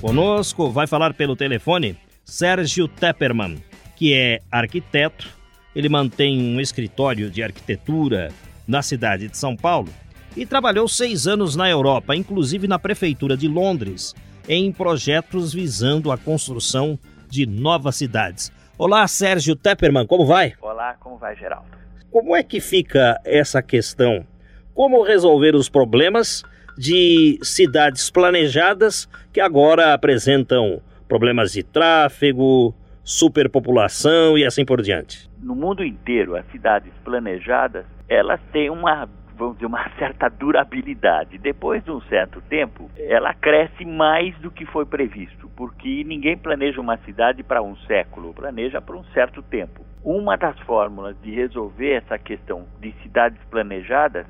Conosco 0.00 0.72
vai 0.72 0.88
falar 0.88 1.14
pelo 1.14 1.36
telefone 1.36 1.96
Sérgio 2.32 2.88
Tepperman, 2.88 3.62
que 3.94 4.14
é 4.14 4.40
arquiteto. 4.50 5.28
Ele 5.76 5.90
mantém 5.90 6.40
um 6.40 6.58
escritório 6.62 7.30
de 7.30 7.42
arquitetura 7.42 8.32
na 8.66 8.80
cidade 8.80 9.28
de 9.28 9.36
São 9.36 9.54
Paulo 9.54 9.90
e 10.34 10.46
trabalhou 10.46 10.88
seis 10.88 11.26
anos 11.26 11.54
na 11.56 11.68
Europa, 11.68 12.16
inclusive 12.16 12.66
na 12.66 12.78
prefeitura 12.78 13.36
de 13.36 13.46
Londres, 13.46 14.14
em 14.48 14.72
projetos 14.72 15.52
visando 15.52 16.10
a 16.10 16.16
construção 16.16 16.98
de 17.28 17.44
novas 17.44 17.96
cidades. 17.96 18.50
Olá, 18.78 19.06
Sérgio 19.06 19.54
Tepperman, 19.54 20.06
como 20.06 20.24
vai? 20.24 20.54
Olá, 20.62 20.96
como 20.98 21.18
vai, 21.18 21.36
Geraldo? 21.36 21.68
Como 22.10 22.34
é 22.34 22.42
que 22.42 22.60
fica 22.60 23.20
essa 23.26 23.60
questão? 23.60 24.26
Como 24.72 25.02
resolver 25.02 25.54
os 25.54 25.68
problemas 25.68 26.42
de 26.78 27.38
cidades 27.42 28.08
planejadas 28.08 29.06
que 29.34 29.38
agora 29.38 29.92
apresentam 29.92 30.80
problemas 31.12 31.52
de 31.52 31.62
tráfego, 31.62 32.74
superpopulação 33.04 34.38
e 34.38 34.46
assim 34.46 34.64
por 34.64 34.80
diante? 34.80 35.28
No 35.42 35.54
mundo 35.54 35.84
inteiro, 35.84 36.34
as 36.34 36.46
cidades 36.46 36.90
planejadas, 37.04 37.84
elas 38.08 38.40
têm 38.50 38.70
uma 38.70 39.06
vamos 39.36 39.56
dizer, 39.56 39.66
uma 39.66 39.90
certa 39.98 40.30
durabilidade. 40.30 41.36
Depois 41.36 41.84
de 41.84 41.90
um 41.90 42.00
certo 42.02 42.40
tempo, 42.48 42.90
ela 42.96 43.34
cresce 43.34 43.84
mais 43.84 44.34
do 44.38 44.50
que 44.50 44.64
foi 44.64 44.86
previsto, 44.86 45.50
porque 45.54 46.02
ninguém 46.02 46.38
planeja 46.38 46.80
uma 46.80 46.96
cidade 47.04 47.42
para 47.42 47.60
um 47.60 47.76
século, 47.86 48.32
planeja 48.32 48.80
para 48.80 48.96
um 48.96 49.04
certo 49.12 49.42
tempo. 49.42 49.84
Uma 50.02 50.38
das 50.38 50.58
fórmulas 50.60 51.14
de 51.20 51.30
resolver 51.30 51.92
essa 51.92 52.16
questão 52.18 52.64
de 52.80 52.90
cidades 53.02 53.38
planejadas 53.50 54.24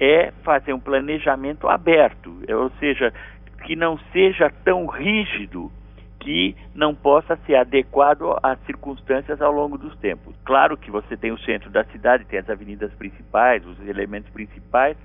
é 0.00 0.32
fazer 0.42 0.72
um 0.72 0.80
planejamento 0.80 1.68
aberto, 1.68 2.34
ou 2.48 2.70
seja, 2.80 3.12
que 3.66 3.76
não 3.76 3.98
seja 4.14 4.50
tão 4.64 4.86
rígido 4.86 5.70
que 6.22 6.54
não 6.72 6.94
possa 6.94 7.36
ser 7.44 7.56
adequado 7.56 8.38
às 8.42 8.58
circunstâncias 8.64 9.42
ao 9.42 9.50
longo 9.50 9.76
dos 9.76 9.94
tempos. 9.96 10.34
Claro 10.44 10.76
que 10.76 10.90
você 10.90 11.16
tem 11.16 11.32
o 11.32 11.38
centro 11.38 11.68
da 11.68 11.84
cidade, 11.84 12.24
tem 12.24 12.38
as 12.38 12.48
avenidas 12.48 12.92
principais, 12.94 13.66
os 13.66 13.76
elementos 13.88 14.30
principais, 14.30 14.96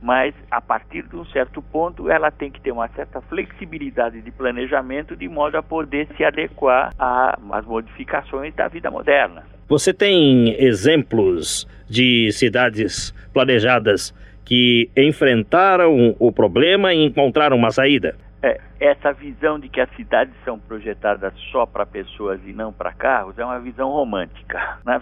mas 0.00 0.34
a 0.50 0.60
partir 0.60 1.02
de 1.08 1.16
um 1.16 1.24
certo 1.26 1.60
ponto 1.60 2.08
ela 2.08 2.30
tem 2.30 2.50
que 2.50 2.60
ter 2.60 2.70
uma 2.70 2.88
certa 2.88 3.20
flexibilidade 3.22 4.20
de 4.20 4.30
planejamento 4.30 5.16
de 5.16 5.28
modo 5.28 5.56
a 5.56 5.62
poder 5.62 6.06
se 6.16 6.24
adequar 6.24 6.92
às 6.96 7.64
modificações 7.66 8.54
da 8.54 8.68
vida 8.68 8.90
moderna. 8.90 9.42
Você 9.68 9.92
tem 9.92 10.54
exemplos 10.62 11.66
de 11.88 12.30
cidades 12.32 13.12
planejadas 13.32 14.14
que 14.44 14.90
enfrentaram 14.96 16.14
o 16.18 16.30
problema 16.30 16.94
e 16.94 17.04
encontraram 17.04 17.56
uma 17.56 17.70
saída? 17.70 18.14
Essa 18.82 19.12
visão 19.12 19.60
de 19.60 19.68
que 19.68 19.80
as 19.80 19.88
cidades 19.94 20.34
são 20.44 20.58
projetadas 20.58 21.32
só 21.52 21.64
para 21.64 21.86
pessoas 21.86 22.40
e 22.44 22.52
não 22.52 22.72
para 22.72 22.92
carros 22.92 23.38
é 23.38 23.44
uma 23.44 23.60
visão 23.60 23.88
romântica. 23.90 24.80
Na, 24.84 25.00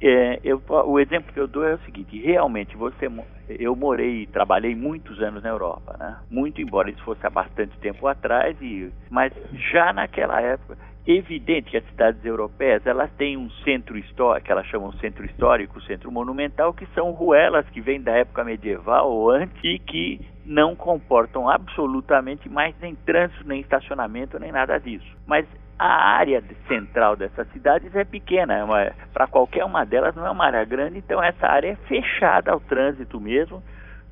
é, 0.00 0.38
eu, 0.44 0.62
o 0.68 1.00
exemplo 1.00 1.32
que 1.32 1.40
eu 1.40 1.48
dou 1.48 1.64
é 1.64 1.74
o 1.74 1.78
seguinte: 1.78 2.20
realmente 2.20 2.76
você, 2.76 3.10
eu 3.48 3.74
morei 3.74 4.22
e 4.22 4.26
trabalhei 4.28 4.76
muitos 4.76 5.20
anos 5.20 5.42
na 5.42 5.48
Europa, 5.48 5.96
né? 5.98 6.16
Muito 6.30 6.62
embora 6.62 6.88
isso 6.88 7.02
fosse 7.02 7.26
há 7.26 7.30
bastante 7.30 7.76
tempo 7.78 8.06
atrás, 8.06 8.56
e, 8.60 8.92
mas 9.10 9.32
já 9.72 9.92
naquela 9.92 10.40
época 10.40 10.78
evidente 11.06 11.70
que 11.70 11.76
as 11.76 11.84
cidades 11.86 12.24
europeias 12.24 12.84
elas 12.84 13.10
têm 13.12 13.36
um 13.36 13.48
centro 13.64 13.96
histórico, 13.96 14.46
que 14.46 14.52
elas 14.52 14.66
chamam 14.66 14.92
centro 14.94 15.24
histórico, 15.24 15.80
centro 15.82 16.10
monumental, 16.10 16.74
que 16.74 16.86
são 16.94 17.12
ruelas 17.12 17.68
que 17.70 17.80
vêm 17.80 18.00
da 18.00 18.12
época 18.12 18.42
medieval 18.42 19.10
ou 19.10 19.30
antes 19.30 19.56
e 19.62 19.78
que 19.78 20.20
não 20.44 20.74
comportam 20.74 21.48
absolutamente 21.48 22.48
mais 22.48 22.74
nem 22.80 22.94
trânsito, 22.94 23.46
nem 23.46 23.60
estacionamento, 23.60 24.38
nem 24.38 24.50
nada 24.50 24.78
disso. 24.78 25.06
Mas 25.26 25.46
a 25.78 26.16
área 26.16 26.42
central 26.66 27.16
dessas 27.16 27.46
cidades 27.52 27.94
é 27.94 28.04
pequena, 28.04 28.66
é 28.80 28.92
para 29.12 29.26
qualquer 29.26 29.64
uma 29.64 29.84
delas 29.84 30.14
não 30.14 30.26
é 30.26 30.30
uma 30.30 30.46
área 30.46 30.64
grande, 30.64 30.98
então 30.98 31.22
essa 31.22 31.46
área 31.46 31.68
é 31.68 31.76
fechada 31.86 32.50
ao 32.50 32.60
trânsito 32.60 33.20
mesmo. 33.20 33.62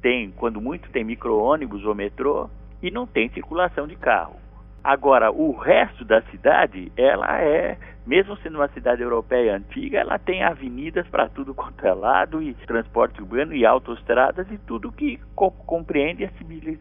Tem, 0.02 0.30
quando 0.32 0.60
muito, 0.60 0.90
tem 0.90 1.02
micro-ônibus 1.02 1.84
ou 1.84 1.94
metrô 1.94 2.50
e 2.82 2.90
não 2.90 3.06
tem 3.06 3.30
circulação 3.30 3.86
de 3.86 3.96
carro. 3.96 4.43
Agora, 4.84 5.32
o 5.32 5.52
resto 5.52 6.04
da 6.04 6.20
cidade, 6.24 6.92
ela 6.94 7.40
é, 7.40 7.78
mesmo 8.06 8.36
sendo 8.36 8.58
uma 8.58 8.68
cidade 8.68 9.00
europeia 9.00 9.56
antiga, 9.56 10.00
ela 10.00 10.18
tem 10.18 10.42
avenidas 10.44 11.08
para 11.08 11.26
tudo 11.26 11.54
quanto 11.54 11.86
é 11.86 11.94
lado, 11.94 12.42
e 12.42 12.52
transporte 12.66 13.18
urbano, 13.18 13.54
e 13.54 13.64
autoestradas, 13.64 14.46
e 14.52 14.58
tudo 14.58 14.92
que 14.92 15.18
co 15.34 15.50
compreende 15.50 16.26
a 16.26 16.30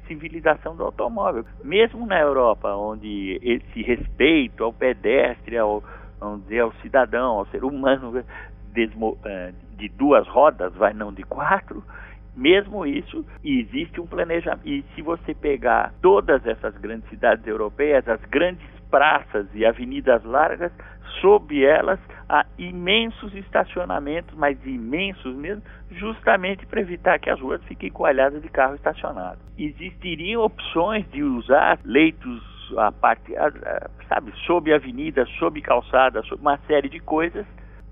civilização 0.05 0.75
do 0.75 0.83
automóvel. 0.83 1.45
Mesmo 1.63 2.05
na 2.05 2.19
Europa, 2.19 2.75
onde 2.75 3.39
esse 3.41 3.81
respeito 3.81 4.65
ao 4.65 4.73
pedestre, 4.73 5.57
ao, 5.57 5.81
vamos 6.19 6.41
dizer, 6.43 6.59
ao 6.59 6.73
cidadão, 6.81 7.37
ao 7.37 7.45
ser 7.45 7.63
humano 7.63 8.21
eh, 8.75 9.53
de 9.77 9.87
duas 9.87 10.27
rodas, 10.27 10.73
vai 10.75 10.93
não 10.93 11.13
de 11.13 11.23
quatro, 11.23 11.81
mesmo 12.35 12.85
isso, 12.85 13.25
existe 13.43 14.01
um 14.01 14.07
planejamento. 14.07 14.67
E 14.67 14.83
se 14.95 15.01
você 15.01 15.33
pegar 15.33 15.93
todas 16.01 16.45
essas 16.45 16.75
grandes 16.77 17.07
cidades 17.09 17.45
europeias, 17.45 18.07
as 18.07 18.21
grandes 18.25 18.65
praças 18.89 19.47
e 19.53 19.65
avenidas 19.65 20.23
largas, 20.23 20.71
sob 21.21 21.63
elas 21.63 21.99
há 22.27 22.45
imensos 22.57 23.33
estacionamentos, 23.35 24.35
mas 24.35 24.57
imensos 24.65 25.35
mesmo, 25.35 25.63
justamente 25.91 26.65
para 26.65 26.81
evitar 26.81 27.19
que 27.19 27.29
as 27.29 27.39
ruas 27.39 27.63
fiquem 27.65 27.91
coalhadas 27.91 28.41
de 28.41 28.49
carro 28.49 28.75
estacionado. 28.75 29.39
Existiriam 29.57 30.41
opções 30.43 31.09
de 31.11 31.23
usar 31.23 31.79
leitos 31.83 32.53
a 32.77 32.91
parte, 32.91 33.35
a, 33.35 33.47
a, 33.47 33.89
sabe, 34.07 34.31
sob 34.45 34.73
avenida, 34.73 35.25
sob 35.37 35.61
calçada, 35.61 36.23
sob 36.23 36.41
uma 36.41 36.57
série 36.67 36.89
de 36.89 36.99
coisas 36.99 37.45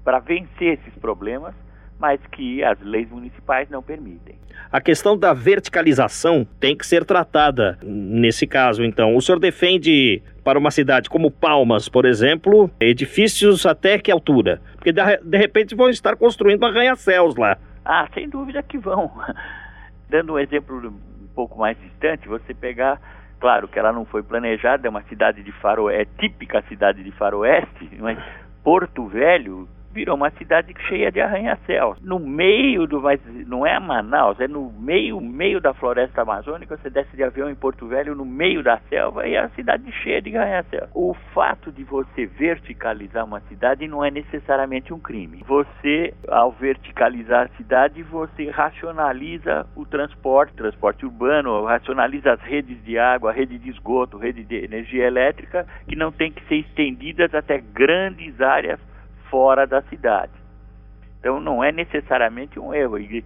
para 0.04 0.19
vencer 0.19 0.80
esses 0.80 0.95
problemas 0.99 1.54
mas 2.02 2.20
que 2.32 2.64
as 2.64 2.80
leis 2.82 3.08
municipais 3.12 3.70
não 3.70 3.84
permitem. 3.84 4.36
A 4.72 4.82
questão 4.82 5.16
da 5.16 5.34
verticalização 5.34 6.48
tem 6.60 6.76
que 6.76 6.86
ser 6.86 7.06
tratada 7.06 7.78
nesse 7.84 8.48
caso, 8.48 8.84
então. 8.84 9.16
O 9.16 9.22
senhor 9.22 9.38
defende 9.38 10.24
para 10.44 10.58
uma 10.58 10.72
cidade 10.72 11.10
como 11.10 11.30
Palmas, 11.30 11.88
por 11.88 12.06
exemplo, 12.06 12.72
edifícios 12.80 13.68
até 13.68 14.00
que 14.00 14.10
altura? 14.10 14.60
Porque 14.74 14.92
de 14.92 15.38
repente 15.38 15.76
vão 15.76 15.90
estar 15.90 16.16
construindo 16.16 16.66
arranha-céus 16.66 17.36
lá. 17.36 17.56
Ah, 17.86 18.08
sem 18.16 18.28
dúvida 18.28 18.64
que 18.64 18.80
vão. 18.80 19.12
Dando 20.10 20.34
um 20.34 20.40
exemplo 20.40 20.88
um 20.88 21.28
pouco 21.36 21.60
mais 21.60 21.78
distante, 21.80 22.28
você 22.28 22.54
pegar 22.54 23.00
claro 23.40 23.68
que 23.68 23.78
ela 23.78 23.92
não 23.92 24.06
foi 24.06 24.24
planejada, 24.24 24.88
é 24.88 24.90
uma 24.90 25.04
cidade 25.04 25.44
de 25.44 25.52
faroeste, 25.52 26.02
é 26.02 26.20
típica 26.20 26.64
cidade 26.68 27.04
de 27.04 27.12
faroeste, 27.12 27.90
mas 28.00 28.18
Porto 28.64 29.08
Velho 29.08 29.68
virou 29.93 30.15
uma 30.15 30.30
cidade 30.32 30.73
cheia 30.88 31.12
de 31.12 31.21
arranha-céus. 31.21 31.97
No 32.01 32.19
meio 32.19 32.88
do, 32.88 33.01
mas 33.01 33.19
não 33.47 33.65
é 33.65 33.80
Manaus, 33.80 34.39
é 34.39 34.47
no 34.47 34.71
meio, 34.71 35.19
meio 35.19 35.60
da 35.60 35.73
floresta 35.73 36.21
amazônica, 36.21 36.77
você 36.77 36.89
desce 36.89 37.15
de 37.15 37.23
avião 37.23 37.49
em 37.49 37.56
Porto 37.56 37.88
Velho, 37.88 38.15
no 38.15 38.25
meio 38.25 38.63
da 38.63 38.80
selva, 38.89 39.27
e 39.27 39.36
é 39.36 39.39
a 39.39 39.49
cidade 39.49 39.91
cheia 40.04 40.21
de 40.21 40.36
arranha-céus. 40.36 40.89
O 40.93 41.13
fato 41.34 41.71
de 41.71 41.84
você 41.84 42.25
verticalizar 42.25 43.25
uma 43.25 43.41
cidade 43.41 43.88
não 43.88 44.04
é 44.04 44.12
necessariamente 44.12 44.93
um 44.93 44.99
crime. 44.99 45.43
Você, 45.47 46.13
ao 46.27 46.51
verticalizar 46.51 47.45
a 47.45 47.58
cidade, 47.58 48.01
você 48.04 48.49
racionaliza 48.49 49.65
o 49.75 49.86
transporte, 49.86 50.54
transporte 50.54 51.06
urbano, 51.06 51.65
racionaliza 51.65 52.34
as 52.34 52.41
redes 52.41 52.84
de 52.84 52.97
água, 52.97 53.32
rede 53.32 53.58
de 53.58 53.69
esgoto, 53.69 54.17
rede 54.17 54.43
de 54.43 54.56
energia 54.56 55.06
elétrica, 55.06 55.65
que 55.88 55.95
não 55.95 56.12
tem 56.12 56.32
que 56.32 56.45
ser 56.47 56.56
estendidas 56.56 57.34
até 57.34 57.60
grandes 57.60 58.39
áreas 58.41 58.80
fora 59.32 59.65
da 59.65 59.82
cidade. 59.84 60.34
Então 61.20 61.39
não 61.39 61.63
é 61.63 61.72
necessariamente 61.72 62.60
um 62.60 62.74
erro. 62.74 63.00
E, 63.00 63.24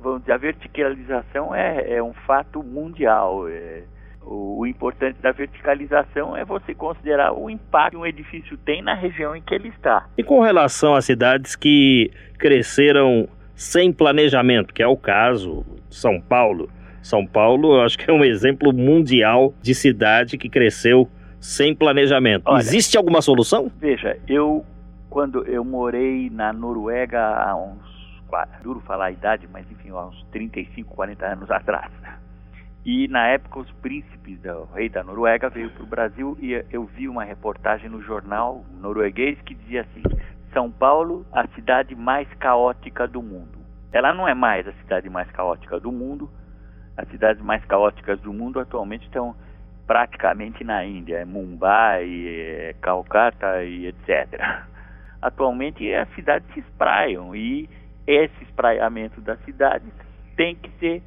vamos 0.00 0.20
dizer, 0.20 0.32
a 0.32 0.36
verticalização 0.38 1.54
é, 1.54 1.96
é 1.96 2.02
um 2.02 2.14
fato 2.26 2.62
mundial. 2.62 3.48
É, 3.48 3.82
o, 4.22 4.60
o, 4.60 4.66
importante 4.66 5.20
da 5.20 5.32
verticalização 5.32 6.36
é 6.36 6.44
você 6.44 6.74
considerar 6.74 7.32
o 7.32 7.50
impacto 7.50 7.92
que 7.92 7.96
um 7.96 8.06
edifício 8.06 8.56
tem 8.58 8.82
na 8.82 8.94
região 8.94 9.34
em 9.34 9.42
que 9.42 9.54
ele 9.54 9.68
está. 9.68 10.06
E 10.16 10.22
com 10.22 10.40
relação 10.40 10.94
às 10.94 11.04
cidades 11.04 11.56
que 11.56 12.10
cresceram 12.38 13.28
sem 13.54 13.92
planejamento, 13.92 14.72
que 14.72 14.82
é 14.82 14.86
o 14.86 14.96
caso 14.96 15.66
de 15.88 15.96
São 15.96 16.20
Paulo. 16.20 16.70
São 17.02 17.26
Paulo, 17.26 17.76
eu 17.76 17.80
acho 17.80 17.96
que 17.98 18.08
é 18.08 18.12
um 18.12 18.22
exemplo 18.22 18.72
mundial 18.72 19.54
de 19.62 19.74
cidade 19.74 20.36
que 20.36 20.48
cresceu 20.48 21.08
sem 21.40 21.74
planejamento. 21.74 22.42
Olha, 22.46 22.60
Existe 22.60 22.96
alguma 22.98 23.22
solução? 23.22 23.72
Veja, 23.80 24.18
eu 24.28 24.64
quando 25.10 25.44
eu 25.46 25.64
morei 25.64 26.30
na 26.30 26.52
Noruega 26.52 27.20
há 27.20 27.56
uns, 27.56 28.22
duro 28.62 28.80
falar 28.80 29.06
a 29.06 29.10
idade, 29.10 29.48
mas 29.50 29.70
enfim, 29.70 29.90
há 29.90 30.06
uns 30.06 30.22
35, 30.30 30.94
40 30.94 31.26
anos 31.26 31.50
atrás. 31.50 31.90
E 32.84 33.08
na 33.08 33.26
época 33.28 33.60
os 33.60 33.70
príncipes, 33.72 34.38
o 34.44 34.64
rei 34.74 34.88
da 34.88 35.02
Noruega 35.02 35.48
veio 35.48 35.70
para 35.70 35.82
o 35.82 35.86
Brasil 35.86 36.36
e 36.40 36.64
eu 36.70 36.84
vi 36.84 37.08
uma 37.08 37.24
reportagem 37.24 37.88
no 37.88 38.02
jornal 38.02 38.64
norueguês 38.80 39.38
que 39.42 39.54
dizia 39.54 39.82
assim: 39.82 40.02
São 40.52 40.70
Paulo, 40.70 41.26
a 41.32 41.46
cidade 41.48 41.94
mais 41.94 42.28
caótica 42.34 43.06
do 43.06 43.22
mundo. 43.22 43.58
Ela 43.92 44.14
não 44.14 44.28
é 44.28 44.34
mais 44.34 44.66
a 44.68 44.72
cidade 44.74 45.08
mais 45.10 45.30
caótica 45.30 45.80
do 45.80 45.90
mundo. 45.90 46.30
As 46.96 47.08
cidades 47.08 47.42
mais 47.42 47.64
caóticas 47.64 48.20
do 48.20 48.32
mundo 48.32 48.58
atualmente 48.58 49.04
estão 49.04 49.34
praticamente 49.86 50.64
na 50.64 50.84
Índia, 50.84 51.18
é 51.18 51.24
Mumbai, 51.24 52.04
é 52.26 52.74
Calcata 52.80 53.62
e 53.64 53.86
etc 53.86 54.68
atualmente 55.20 55.92
as 55.94 56.08
cidades 56.14 56.48
se 56.54 56.60
espraiam 56.60 57.34
e 57.34 57.68
esse 58.06 58.42
espraiamento 58.42 59.20
das 59.20 59.38
cidades 59.44 59.92
tem 60.36 60.54
que 60.54 60.70
ser, 60.78 61.02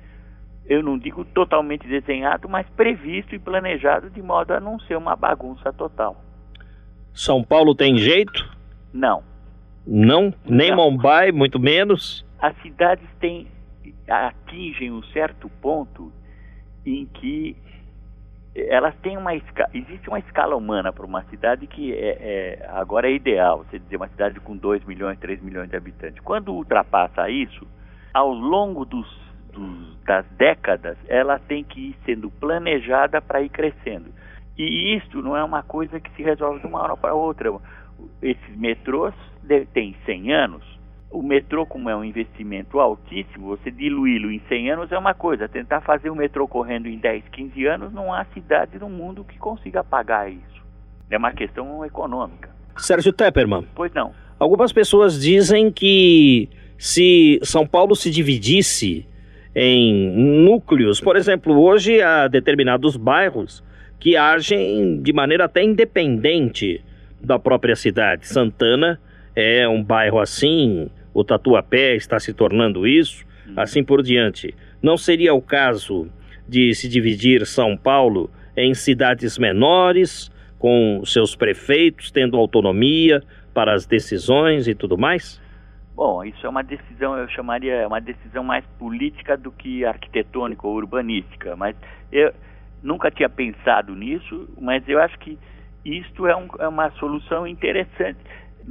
eu 0.66 0.84
não 0.84 0.98
digo 0.98 1.26
totalmente 1.26 1.88
desenhado, 1.88 2.48
mas 2.48 2.68
previsto 2.70 3.34
e 3.34 3.40
planejado 3.40 4.10
de 4.10 4.22
modo 4.22 4.52
a 4.52 4.60
não 4.60 4.80
ser 4.82 4.98
uma 4.98 5.16
bagunça 5.16 5.72
total. 5.74 6.22
São 7.14 7.44
Paulo 7.44 7.74
tem 7.74 7.98
jeito? 7.98 8.50
Não. 8.94 9.24
Não? 9.86 10.34
Nem 10.46 10.72
não. 10.72 10.92
Mumbai, 10.92 11.32
muito 11.32 11.60
menos? 11.60 12.26
As 12.40 12.56
cidades 12.62 13.08
têm, 13.20 13.48
atingem 14.08 14.92
um 14.92 15.04
certo 15.06 15.50
ponto 15.62 16.12
em 16.86 17.06
que 17.06 17.56
elas 18.56 18.96
têm 18.98 19.18
uma 19.18 19.34
escala, 19.34 19.70
existe 19.74 20.10
uma 20.10 20.20
escala 20.20 20.56
humana 20.56 20.92
para 20.92 21.06
uma 21.06 21.24
cidade 21.24 21.68
que 21.68 21.94
é, 21.94 22.18
é, 22.20 22.70
agora 22.70 23.10
é 23.10 23.14
ideal, 23.14 23.60
você 23.60 23.80
dizer 23.80 23.96
uma 23.96 24.10
cidade 24.10 24.40
com 24.40 24.58
2 24.58 24.84
milhões, 24.86 25.20
3 25.20 25.42
milhões 25.42 25.70
de 25.70 25.78
habitantes. 25.78 26.20
Quando 26.22 26.54
ultrapassa 26.54 27.30
isso, 27.30 27.66
ao 28.14 28.34
longo 28.34 28.84
dos 28.84 29.08
dos, 29.52 29.98
das 30.06 30.26
décadas, 30.38 30.98
ela 31.08 31.40
tem 31.40 31.64
que 31.64 31.90
ir 31.90 31.96
sendo 32.06 32.32
planejada 32.32 33.22
para 33.22 33.42
ir 33.42 33.50
crescendo. 33.50 34.12
E 34.58 34.96
isto 34.96 35.22
não 35.22 35.36
é 35.36 35.44
uma 35.44 35.64
coisa 35.64 36.00
que 36.00 36.12
se 36.12 36.24
resolve 36.24 36.60
de 36.60 36.68
uma 36.68 36.82
hora 36.82 36.98
para 36.98 37.14
outra. 37.14 37.52
Esses 38.22 38.58
metrôs 38.58 39.14
têm 39.74 39.96
100 40.06 40.34
anos. 40.34 40.81
O 41.12 41.22
metrô, 41.22 41.66
como 41.66 41.90
é 41.90 41.96
um 41.96 42.06
investimento 42.06 42.80
altíssimo, 42.80 43.48
você 43.48 43.70
diluí-lo 43.70 44.32
em 44.32 44.42
100 44.48 44.72
anos 44.72 44.92
é 44.92 44.98
uma 44.98 45.14
coisa. 45.14 45.48
Tentar 45.50 45.82
fazer 45.82 46.10
o 46.10 46.16
metrô 46.16 46.48
correndo 46.48 46.88
em 46.88 46.98
10, 46.98 47.26
15 47.30 47.66
anos, 47.66 47.94
não 47.94 48.14
há 48.14 48.24
cidade 48.34 48.80
no 48.80 48.90
mundo 48.90 49.26
que 49.26 49.38
consiga 49.38 49.84
pagar 49.84 50.32
isso. 50.32 50.62
É 51.10 51.18
uma 51.18 51.34
questão 51.34 51.84
econômica. 51.86 52.50
Sérgio 52.78 53.12
Tepperman. 53.12 53.68
Pois 53.76 53.94
não. 53.94 54.14
Algumas 54.40 54.72
pessoas 54.72 55.22
dizem 55.22 55.70
que 55.70 56.50
se 56.78 57.40
São 57.44 57.68
Paulo 57.68 57.96
se 57.96 58.10
dividisse 58.10 59.06
em 59.54 60.10
núcleos, 60.46 61.02
por 61.02 61.18
exemplo, 61.18 61.62
hoje 61.62 62.02
há 62.02 62.28
determinados 62.30 62.96
bairros 62.96 63.62
que 64.00 64.16
agem 64.16 65.02
de 65.02 65.14
maneira 65.14 65.46
até 65.46 65.62
independente 65.62 66.82
da 67.22 67.38
própria 67.38 67.76
cidade. 67.76 68.28
Santana 68.28 69.00
é 69.36 69.68
um 69.68 69.84
bairro 69.84 70.20
assim, 70.20 70.90
o 71.14 71.24
Tatuapé 71.24 71.96
está 71.96 72.20
se 72.20 72.34
tornando 72.34 72.88
isso, 72.88 73.26
uhum. 73.48 73.54
assim 73.58 73.84
por 73.84 74.02
diante. 74.02 74.56
Não 74.82 74.98
seria 74.98 75.34
o 75.34 75.42
caso 75.42 76.10
de 76.48 76.74
se 76.74 76.88
dividir 76.88 77.46
São 77.46 77.78
Paulo 77.78 78.30
em 78.56 78.74
cidades 78.74 79.38
menores, 79.38 80.32
com 80.60 81.02
seus 81.06 81.36
prefeitos 81.36 82.12
tendo 82.12 82.38
autonomia 82.38 83.24
para 83.54 83.74
as 83.74 83.86
decisões 83.86 84.68
e 84.68 84.76
tudo 84.76 84.98
mais? 84.98 85.42
Bom, 85.96 86.24
isso 86.24 86.46
é 86.46 86.50
uma 86.50 86.64
decisão, 86.64 87.18
eu 87.18 87.28
chamaria 87.30 87.74
é 87.74 87.88
uma 87.88 88.00
decisão 88.00 88.44
mais 88.44 88.66
política 88.80 89.36
do 89.38 89.52
que 89.52 89.86
arquitetônica 89.86 90.66
ou 90.66 90.76
urbanística, 90.76 91.56
mas 91.56 91.76
eu 92.12 92.34
nunca 92.82 93.12
tinha 93.12 93.30
pensado 93.30 93.94
nisso, 93.96 94.48
mas 94.60 94.88
eu 94.88 95.00
acho 95.00 95.18
que 95.20 95.38
isto 95.86 96.28
é, 96.28 96.36
um, 96.36 96.48
é 96.60 96.68
uma 96.68 96.92
solução 96.92 97.46
interessante. 97.46 98.20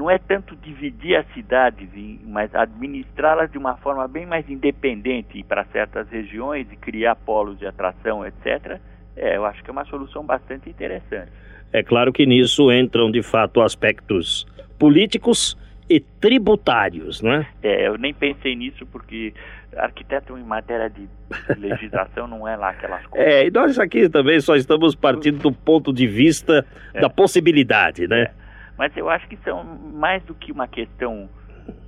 Não 0.00 0.10
é 0.10 0.16
tanto 0.16 0.56
dividir 0.56 1.14
as 1.14 1.26
cidades, 1.34 1.86
mas 2.24 2.54
administrá-las 2.54 3.52
de 3.52 3.58
uma 3.58 3.76
forma 3.76 4.08
bem 4.08 4.24
mais 4.24 4.48
independente 4.48 5.44
para 5.44 5.62
certas 5.66 6.08
regiões 6.08 6.66
e 6.72 6.76
criar 6.76 7.14
polos 7.16 7.58
de 7.58 7.66
atração, 7.66 8.24
etc. 8.26 8.80
É, 9.14 9.36
eu 9.36 9.44
acho 9.44 9.62
que 9.62 9.68
é 9.68 9.72
uma 9.72 9.84
solução 9.84 10.24
bastante 10.24 10.70
interessante. 10.70 11.30
É 11.70 11.82
claro 11.82 12.14
que 12.14 12.24
nisso 12.24 12.72
entram 12.72 13.10
de 13.10 13.22
fato 13.22 13.60
aspectos 13.60 14.46
políticos 14.78 15.54
e 15.86 16.00
tributários, 16.00 17.20
não 17.20 17.34
é? 17.34 17.46
É, 17.62 17.86
eu 17.86 17.98
nem 17.98 18.14
pensei 18.14 18.56
nisso 18.56 18.86
porque 18.86 19.34
arquiteto 19.76 20.38
em 20.38 20.42
matéria 20.42 20.88
de 20.88 21.06
legislação 21.58 22.26
não 22.26 22.48
é 22.48 22.56
lá 22.56 22.70
aquelas 22.70 23.04
coisas. 23.04 23.28
É, 23.30 23.46
e 23.48 23.50
nós 23.50 23.78
aqui 23.78 24.08
também 24.08 24.40
só 24.40 24.56
estamos 24.56 24.94
partindo 24.94 25.40
do 25.40 25.52
ponto 25.52 25.92
de 25.92 26.06
vista 26.06 26.64
é. 26.94 27.02
da 27.02 27.10
possibilidade, 27.10 28.08
né? 28.08 28.22
É. 28.22 28.40
Mas 28.80 28.96
eu 28.96 29.10
acho 29.10 29.28
que 29.28 29.36
são 29.44 29.62
mais 29.92 30.22
do 30.22 30.34
que 30.34 30.50
uma 30.50 30.66
questão 30.66 31.28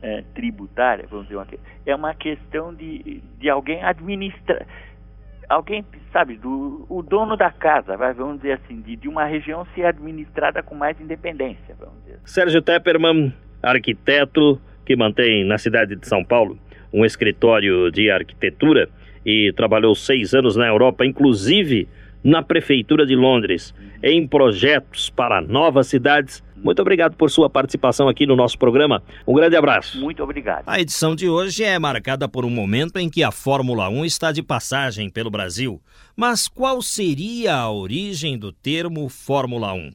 é, 0.02 0.24
tributária, 0.34 1.06
vamos 1.08 1.24
dizer, 1.24 1.36
uma, 1.36 1.46
é 1.86 1.96
uma 1.96 2.14
questão 2.14 2.74
de, 2.74 3.22
de 3.38 3.48
alguém 3.48 3.82
administrar 3.82 4.66
alguém, 5.48 5.82
sabe, 6.12 6.36
do, 6.36 6.84
o 6.90 7.02
dono 7.02 7.34
da 7.34 7.50
casa, 7.50 7.96
vamos 7.96 8.42
dizer 8.42 8.52
assim, 8.52 8.82
de, 8.82 8.96
de 8.96 9.08
uma 9.08 9.24
região 9.24 9.66
ser 9.74 9.86
administrada 9.86 10.62
com 10.62 10.74
mais 10.74 11.00
independência, 11.00 11.74
vamos 11.80 11.94
dizer. 12.04 12.18
Sérgio 12.26 12.60
Tepperman, 12.60 13.32
arquiteto 13.62 14.60
que 14.84 14.94
mantém 14.94 15.46
na 15.46 15.56
cidade 15.56 15.96
de 15.96 16.06
São 16.06 16.22
Paulo 16.22 16.58
um 16.92 17.06
escritório 17.06 17.90
de 17.90 18.10
arquitetura 18.10 18.90
e 19.24 19.50
trabalhou 19.56 19.94
seis 19.94 20.34
anos 20.34 20.56
na 20.56 20.66
Europa, 20.66 21.06
inclusive 21.06 21.88
na 22.22 22.42
Prefeitura 22.42 23.06
de 23.06 23.16
Londres, 23.16 23.74
em 24.02 24.26
projetos 24.26 25.10
para 25.10 25.40
novas 25.40 25.86
cidades 25.88 26.42
muito 26.62 26.80
obrigado 26.80 27.16
por 27.16 27.28
sua 27.28 27.50
participação 27.50 28.08
aqui 28.08 28.24
no 28.24 28.36
nosso 28.36 28.56
programa. 28.56 29.02
Um 29.26 29.34
grande 29.34 29.56
abraço. 29.56 30.00
Muito 30.00 30.22
obrigado. 30.22 30.62
A 30.66 30.80
edição 30.80 31.16
de 31.16 31.28
hoje 31.28 31.64
é 31.64 31.76
marcada 31.76 32.28
por 32.28 32.44
um 32.44 32.50
momento 32.50 32.98
em 32.98 33.10
que 33.10 33.24
a 33.24 33.32
Fórmula 33.32 33.88
1 33.88 34.04
está 34.04 34.30
de 34.30 34.44
passagem 34.44 35.10
pelo 35.10 35.28
Brasil. 35.28 35.82
Mas 36.14 36.46
qual 36.46 36.80
seria 36.80 37.56
a 37.56 37.70
origem 37.70 38.38
do 38.38 38.52
termo 38.52 39.08
Fórmula 39.08 39.72
1? 39.72 39.90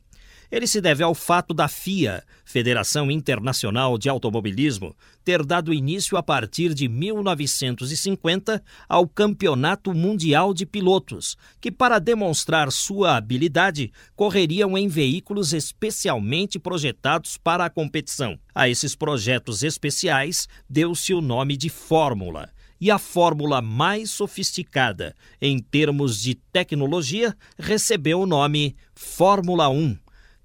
Ele 0.52 0.68
se 0.68 0.82
deve 0.82 1.04
ao 1.04 1.16
fato 1.16 1.54
da 1.54 1.68
FIA, 1.70 2.24
Federação 2.46 3.10
Internacional 3.10 3.98
de 3.98 4.10
Automobilismo, 4.10 4.96
ter 5.28 5.46
dado 5.46 5.74
início 5.74 6.16
a 6.16 6.24
partir 6.24 6.74
de 6.74 6.88
1950 6.88 8.64
ao 8.88 9.06
Campeonato 9.06 9.94
Mundial 9.94 10.54
de 10.54 10.66
Pilotos, 10.66 11.36
que, 11.60 11.70
para 11.70 12.00
demonstrar 12.00 12.72
sua 12.72 13.18
habilidade, 13.18 13.92
correriam 14.16 14.78
em 14.78 14.88
veículos 14.88 15.52
especialmente 15.52 16.58
projetados 16.58 17.36
para 17.36 17.66
a 17.66 17.70
competição. 17.70 18.40
A 18.56 18.70
esses 18.70 18.96
projetos 18.96 19.64
especiais 19.64 20.48
deu-se 20.70 21.14
o 21.14 21.20
nome 21.20 21.58
de 21.58 21.68
Fórmula 21.68 22.50
e 22.80 22.90
a 22.90 22.98
fórmula 22.98 23.62
mais 23.62 24.10
sofisticada 24.10 25.14
em 25.42 25.60
termos 25.60 26.22
de 26.22 26.36
tecnologia 26.36 27.36
recebeu 27.60 28.22
o 28.22 28.26
nome 28.26 28.78
Fórmula 28.96 29.68
1 29.68 29.98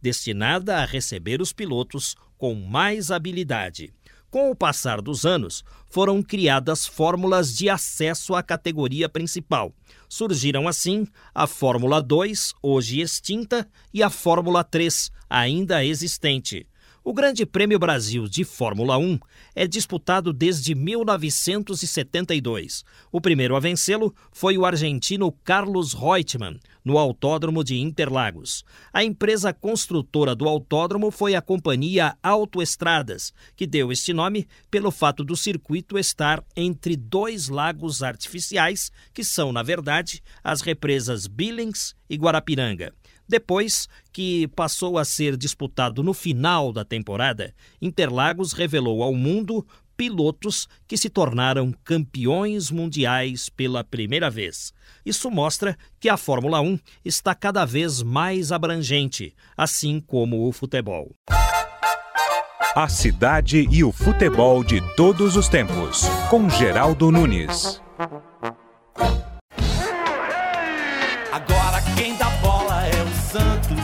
destinada 0.03 0.78
a 0.78 0.85
receber 0.85 1.41
os 1.41 1.53
pilotos 1.53 2.16
com 2.37 2.57
mais 2.57 3.12
habilidade. 3.12 3.95
Com 4.33 4.51
o 4.51 4.57
passar 4.57 5.03
dos 5.03 5.26
anos, 5.26 5.62
foram 5.91 6.22
criadas 6.22 6.87
fórmulas 6.87 7.55
de 7.55 7.68
acesso 7.68 8.35
à 8.35 8.43
categoria 8.43 9.07
principal. 9.07 9.74
Surgiram 10.09 10.66
assim 10.66 11.07
a 11.35 11.47
Fórmula 11.47 12.01
2, 12.01 12.55
hoje 12.62 13.03
extinta, 13.03 13.68
e 13.93 14.03
a 14.03 14.09
Fórmula 14.09 14.64
3, 14.64 15.11
ainda 15.28 15.85
existente. 15.85 16.66
O 17.05 17.12
Grande 17.12 17.44
Prêmio 17.44 17.80
Brasil 17.80 18.28
de 18.28 18.44
Fórmula 18.44 18.96
1 18.96 19.18
é 19.57 19.66
disputado 19.66 20.32
desde 20.32 20.72
1972. 20.72 22.84
O 23.11 23.20
primeiro 23.20 23.57
a 23.57 23.61
vencê-lo 23.61 24.14
foi 24.30 24.57
o 24.57 24.64
argentino 24.64 25.32
Carlos 25.42 25.94
Reutemann, 25.94 26.61
no 26.84 26.98
Autódromo 26.98 27.64
de 27.64 27.76
Interlagos. 27.76 28.64
A 28.92 29.03
empresa 29.03 29.53
construtora 29.53 30.36
do 30.36 30.48
autódromo 30.48 31.11
foi 31.11 31.34
a 31.34 31.42
companhia 31.42 32.16
Autoestradas, 32.22 33.32
que 33.57 33.66
deu 33.66 33.90
este 33.90 34.12
nome 34.12 34.46
pelo 34.70 34.92
fato 34.92 35.24
do 35.24 35.34
circuito 35.34 35.98
estar 35.98 36.40
entre 36.57 36.96
dois 36.96 37.48
lagos 37.48 38.05
artificiais, 38.05 38.92
que 39.12 39.24
são, 39.24 39.53
na 39.53 39.64
verdade, 39.64 40.22
as 40.42 40.61
represas 40.61 41.26
Billings 41.26 41.96
e 42.09 42.14
Guarapiranga. 42.14 42.94
Depois 43.28 43.88
que 44.12 44.48
passou 44.48 44.98
a 44.98 45.04
ser 45.04 45.36
disputado 45.36 46.02
no 46.02 46.12
final 46.12 46.72
da 46.72 46.84
temporada, 46.84 47.54
Interlagos 47.80 48.52
revelou 48.52 49.02
ao 49.02 49.14
mundo 49.14 49.66
pilotos 49.96 50.68
que 50.86 50.96
se 50.96 51.08
tornaram 51.08 51.72
campeões 51.84 52.70
mundiais 52.70 53.48
pela 53.48 53.84
primeira 53.84 54.28
vez. 54.28 54.72
Isso 55.04 55.30
mostra 55.30 55.76
que 56.00 56.08
a 56.08 56.16
Fórmula 56.16 56.60
1 56.60 56.78
está 57.04 57.34
cada 57.34 57.64
vez 57.64 58.02
mais 58.02 58.50
abrangente, 58.50 59.34
assim 59.56 60.00
como 60.00 60.48
o 60.48 60.52
futebol. 60.52 61.14
A 62.74 62.88
cidade 62.88 63.68
e 63.70 63.84
o 63.84 63.92
futebol 63.92 64.64
de 64.64 64.80
todos 64.96 65.36
os 65.36 65.46
tempos, 65.48 66.04
com 66.30 66.48
Geraldo 66.48 67.10
Nunes. 67.10 67.82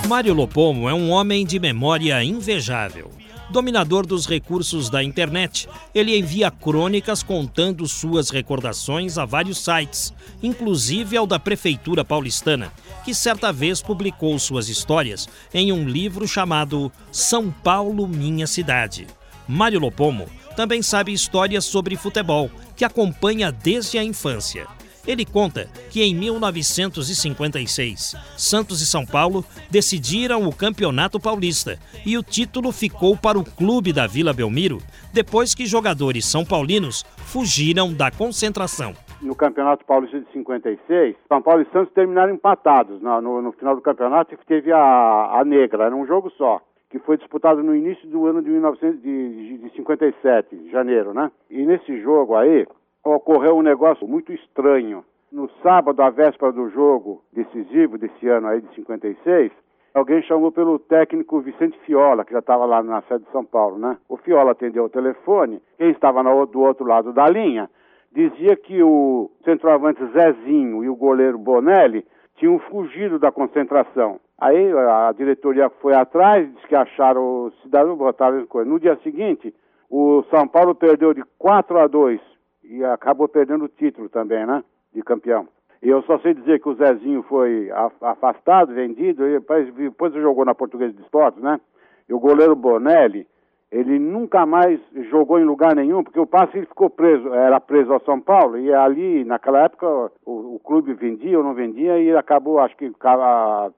Mário 0.09 0.33
Lopomo 0.33 0.89
é 0.89 0.95
um 0.95 1.11
homem 1.11 1.45
de 1.45 1.61
memória 1.61 2.25
invejável. 2.25 3.11
Dominador 3.51 4.07
dos 4.07 4.27
recursos 4.27 4.89
da 4.89 5.05
internet, 5.05 5.69
ele 5.95 6.17
envia 6.17 6.51
crônicas 6.51 7.23
contando 7.23 7.87
suas 7.87 8.31
recordações 8.31 9.19
a 9.19 9.27
vários 9.27 9.59
sites, 9.59 10.15
inclusive 10.43 11.15
ao 11.15 11.27
da 11.27 11.39
Prefeitura 11.39 12.07
Paulistana, 12.07 12.73
que 13.05 13.15
certa 13.15 13.53
vez 13.53 13.83
publicou 13.83 14.39
suas 14.39 14.71
histórias 14.71 15.29
em 15.53 15.73
um 15.73 15.87
livro 15.87 16.27
chamado 16.27 16.91
São 17.13 17.51
Paulo 17.51 18.09
Minha 18.09 18.47
Cidade. 18.47 19.07
Mário 19.47 19.79
Lopomo 19.79 20.27
também 20.57 20.81
sabe 20.81 21.13
histórias 21.13 21.67
sobre 21.67 21.97
futebol, 21.97 22.51
que 22.75 22.85
acompanha 22.87 23.53
desde 23.53 23.99
a 23.99 24.03
infância. 24.03 24.67
Ele 25.09 25.25
conta 25.25 25.65
que 25.91 26.03
em 26.03 26.15
1956, 26.15 28.15
Santos 28.37 28.83
e 28.83 28.87
São 28.87 29.07
Paulo 29.07 29.43
decidiram 29.71 30.47
o 30.47 30.55
Campeonato 30.55 31.19
Paulista 31.19 31.79
e 32.05 32.19
o 32.19 32.23
título 32.23 32.71
ficou 32.71 33.17
para 33.17 33.39
o 33.39 33.45
clube 33.45 33.91
da 33.91 34.07
Vila 34.07 34.35
Belmiro, 34.35 34.77
depois 35.11 35.55
que 35.55 35.65
jogadores 35.65 36.27
são 36.27 36.45
paulinos 36.45 37.05
fugiram 37.17 37.91
da 37.91 38.11
concentração. 38.11 38.93
No 39.23 39.35
Campeonato 39.35 39.83
Paulista 39.87 40.21
de 40.21 40.31
56, 40.31 41.17
São 41.27 41.41
Paulo 41.41 41.63
e 41.63 41.73
Santos 41.73 41.95
terminaram 41.95 42.35
empatados. 42.35 43.01
No, 43.01 43.23
no, 43.23 43.41
no 43.41 43.53
final 43.53 43.75
do 43.75 43.81
campeonato 43.81 44.37
teve 44.47 44.71
a, 44.71 45.41
a 45.41 45.43
negra, 45.43 45.85
era 45.85 45.97
um 45.97 46.07
jogo 46.07 46.31
só 46.37 46.61
que 46.91 46.99
foi 46.99 47.19
disputado 47.19 47.63
no 47.63 47.75
início 47.75 48.09
do 48.09 48.27
ano 48.27 48.43
de, 48.43 48.49
1900, 48.49 49.03
de, 49.03 49.59
de 49.59 49.71
57, 49.77 50.71
janeiro, 50.71 51.13
né? 51.13 51.31
E 51.51 51.65
nesse 51.67 52.01
jogo 52.01 52.35
aí, 52.35 52.67
ocorreu 53.15 53.57
um 53.57 53.63
negócio 53.63 54.07
muito 54.07 54.33
estranho. 54.33 55.05
No 55.31 55.49
sábado, 55.63 56.01
à 56.03 56.11
véspera 56.11 56.53
do 56.53 56.71
jogo 56.71 57.23
decisivo 57.33 57.99
desse 57.99 58.29
ano 58.29 58.49
aí 58.49 58.63
de 58.63 58.75
56, 58.75 59.53
alguém 59.93 60.23
chamou 60.23 60.51
pelo 60.51 60.79
técnico 60.79 61.41
Vicente 61.41 61.79
Fiola, 61.81 62.25
que 62.25 62.33
já 62.33 62.39
estava 62.39 62.65
lá 62.65 62.83
na 62.83 63.03
sede 63.03 63.25
de 63.25 63.31
São 63.31 63.45
Paulo, 63.45 63.79
né? 63.79 63.99
O 64.09 64.17
Fiola 64.17 64.53
atendeu 64.53 64.85
o 64.85 64.89
telefone, 64.89 65.61
quem 65.77 65.91
estava 65.91 66.23
do 66.47 66.61
outro 66.61 66.87
lado 66.87 67.13
da 67.13 67.29
linha 67.29 67.69
dizia 68.11 68.57
que 68.57 68.83
o 68.83 69.31
centroavante 69.45 70.05
Zezinho 70.07 70.83
e 70.83 70.89
o 70.89 70.97
goleiro 70.97 71.39
Bonelli 71.39 72.07
tinham 72.37 72.59
fugido 72.59 73.19
da 73.19 73.31
concentração. 73.31 74.19
Aí 74.41 74.73
a 74.73 75.13
diretoria 75.13 75.69
foi 75.69 75.95
atrás, 75.95 76.51
disse 76.55 76.67
que 76.69 76.75
acharam 76.75 77.23
o 77.23 77.53
cidadão, 77.63 77.97
botaram 77.97 78.47
coisa. 78.47 78.71
No 78.71 78.81
dia 78.81 78.97
seguinte, 79.03 79.53
o 79.91 80.23
São 80.31 80.47
Paulo 80.47 80.75
perdeu 80.75 81.13
de 81.13 81.23
4 81.39 81.79
a 81.79 81.87
2 81.87 82.38
e 82.69 82.85
acabou 82.85 83.27
perdendo 83.27 83.65
o 83.65 83.69
título 83.69 84.09
também, 84.09 84.47
né? 84.47 84.63
De 84.95 85.03
campeão. 85.03 85.49
E 85.83 85.89
eu 85.89 86.03
só 86.03 86.19
sei 86.19 86.35
dizer 86.35 86.61
que 86.61 86.69
o 86.69 86.75
Zezinho 86.75 87.23
foi 87.23 87.71
afastado, 88.01 88.75
vendido, 88.75 89.27
e 89.27 89.39
depois, 89.39 90.13
jogou 90.15 90.45
na 90.45 90.55
Portuguesa 90.55 90.93
de 90.93 91.03
Esportes, 91.03 91.43
né? 91.43 91.61
E 92.09 92.13
o 92.13 92.19
goleiro 92.19 92.57
Bonelli, 92.57 93.27
ele 93.71 93.99
nunca 93.99 94.45
mais 94.45 94.81
jogou 95.09 95.39
em 95.39 95.45
lugar 95.45 95.77
nenhum, 95.77 96.03
porque 96.03 96.19
o 96.19 96.27
passe 96.27 96.57
ele 96.57 96.67
ficou 96.67 96.91
preso, 96.91 97.33
era 97.33 97.61
preso 97.61 97.93
ao 97.93 98.01
São 98.01 98.21
Paulo, 98.21 98.59
e 98.59 98.73
ali, 98.75 99.25
naquela 99.25 99.65
época, 99.65 99.87
o, 100.27 100.57
o 100.57 100.61
clube 100.65 100.95
vendia 100.95 101.39
ou 101.39 101.45
não 101.45 101.55
vendia, 101.55 101.99
e 102.01 102.15
acabou, 102.17 102.59
acho 102.59 102.77
que, 102.77 102.91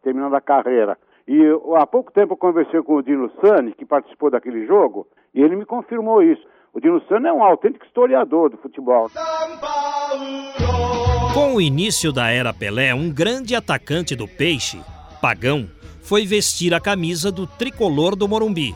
terminando 0.03 0.35
a 0.35 0.41
carreira. 0.41 0.97
E 1.29 1.39
há 1.77 1.87
pouco 1.87 2.13
tempo 2.13 2.33
eu 2.33 2.39
conversei 2.39 2.83
com 2.83 2.95
o 2.95 3.03
Dino 3.03 3.31
Sani, 3.41 3.73
que 3.73 3.85
participou 3.85 4.31
daquele 4.31 4.65
jogo, 4.67 5.07
e 5.35 5.43
ele 5.43 5.55
me 5.55 5.67
confirmou 5.67 6.23
isso. 6.23 6.47
O 6.73 6.81
Dino 6.81 7.03
Sani 7.09 7.27
é 7.27 7.33
um 7.33 7.43
autêntico 7.43 7.85
historiador 7.85 8.51
do 8.51 8.57
futebol. 8.57 9.11
Com 11.35 11.55
o 11.55 11.61
início 11.61 12.13
da 12.13 12.31
era 12.31 12.55
Pelé, 12.55 12.95
um 12.95 13.11
grande 13.11 13.57
atacante 13.57 14.15
do 14.15 14.29
Peixe, 14.29 14.81
Pagão, 15.21 15.69
foi 16.01 16.25
vestir 16.25 16.73
a 16.73 16.81
camisa 16.81 17.33
do 17.33 17.47
tricolor 17.47 18.15
do 18.15 18.29
Morumbi. 18.29 18.75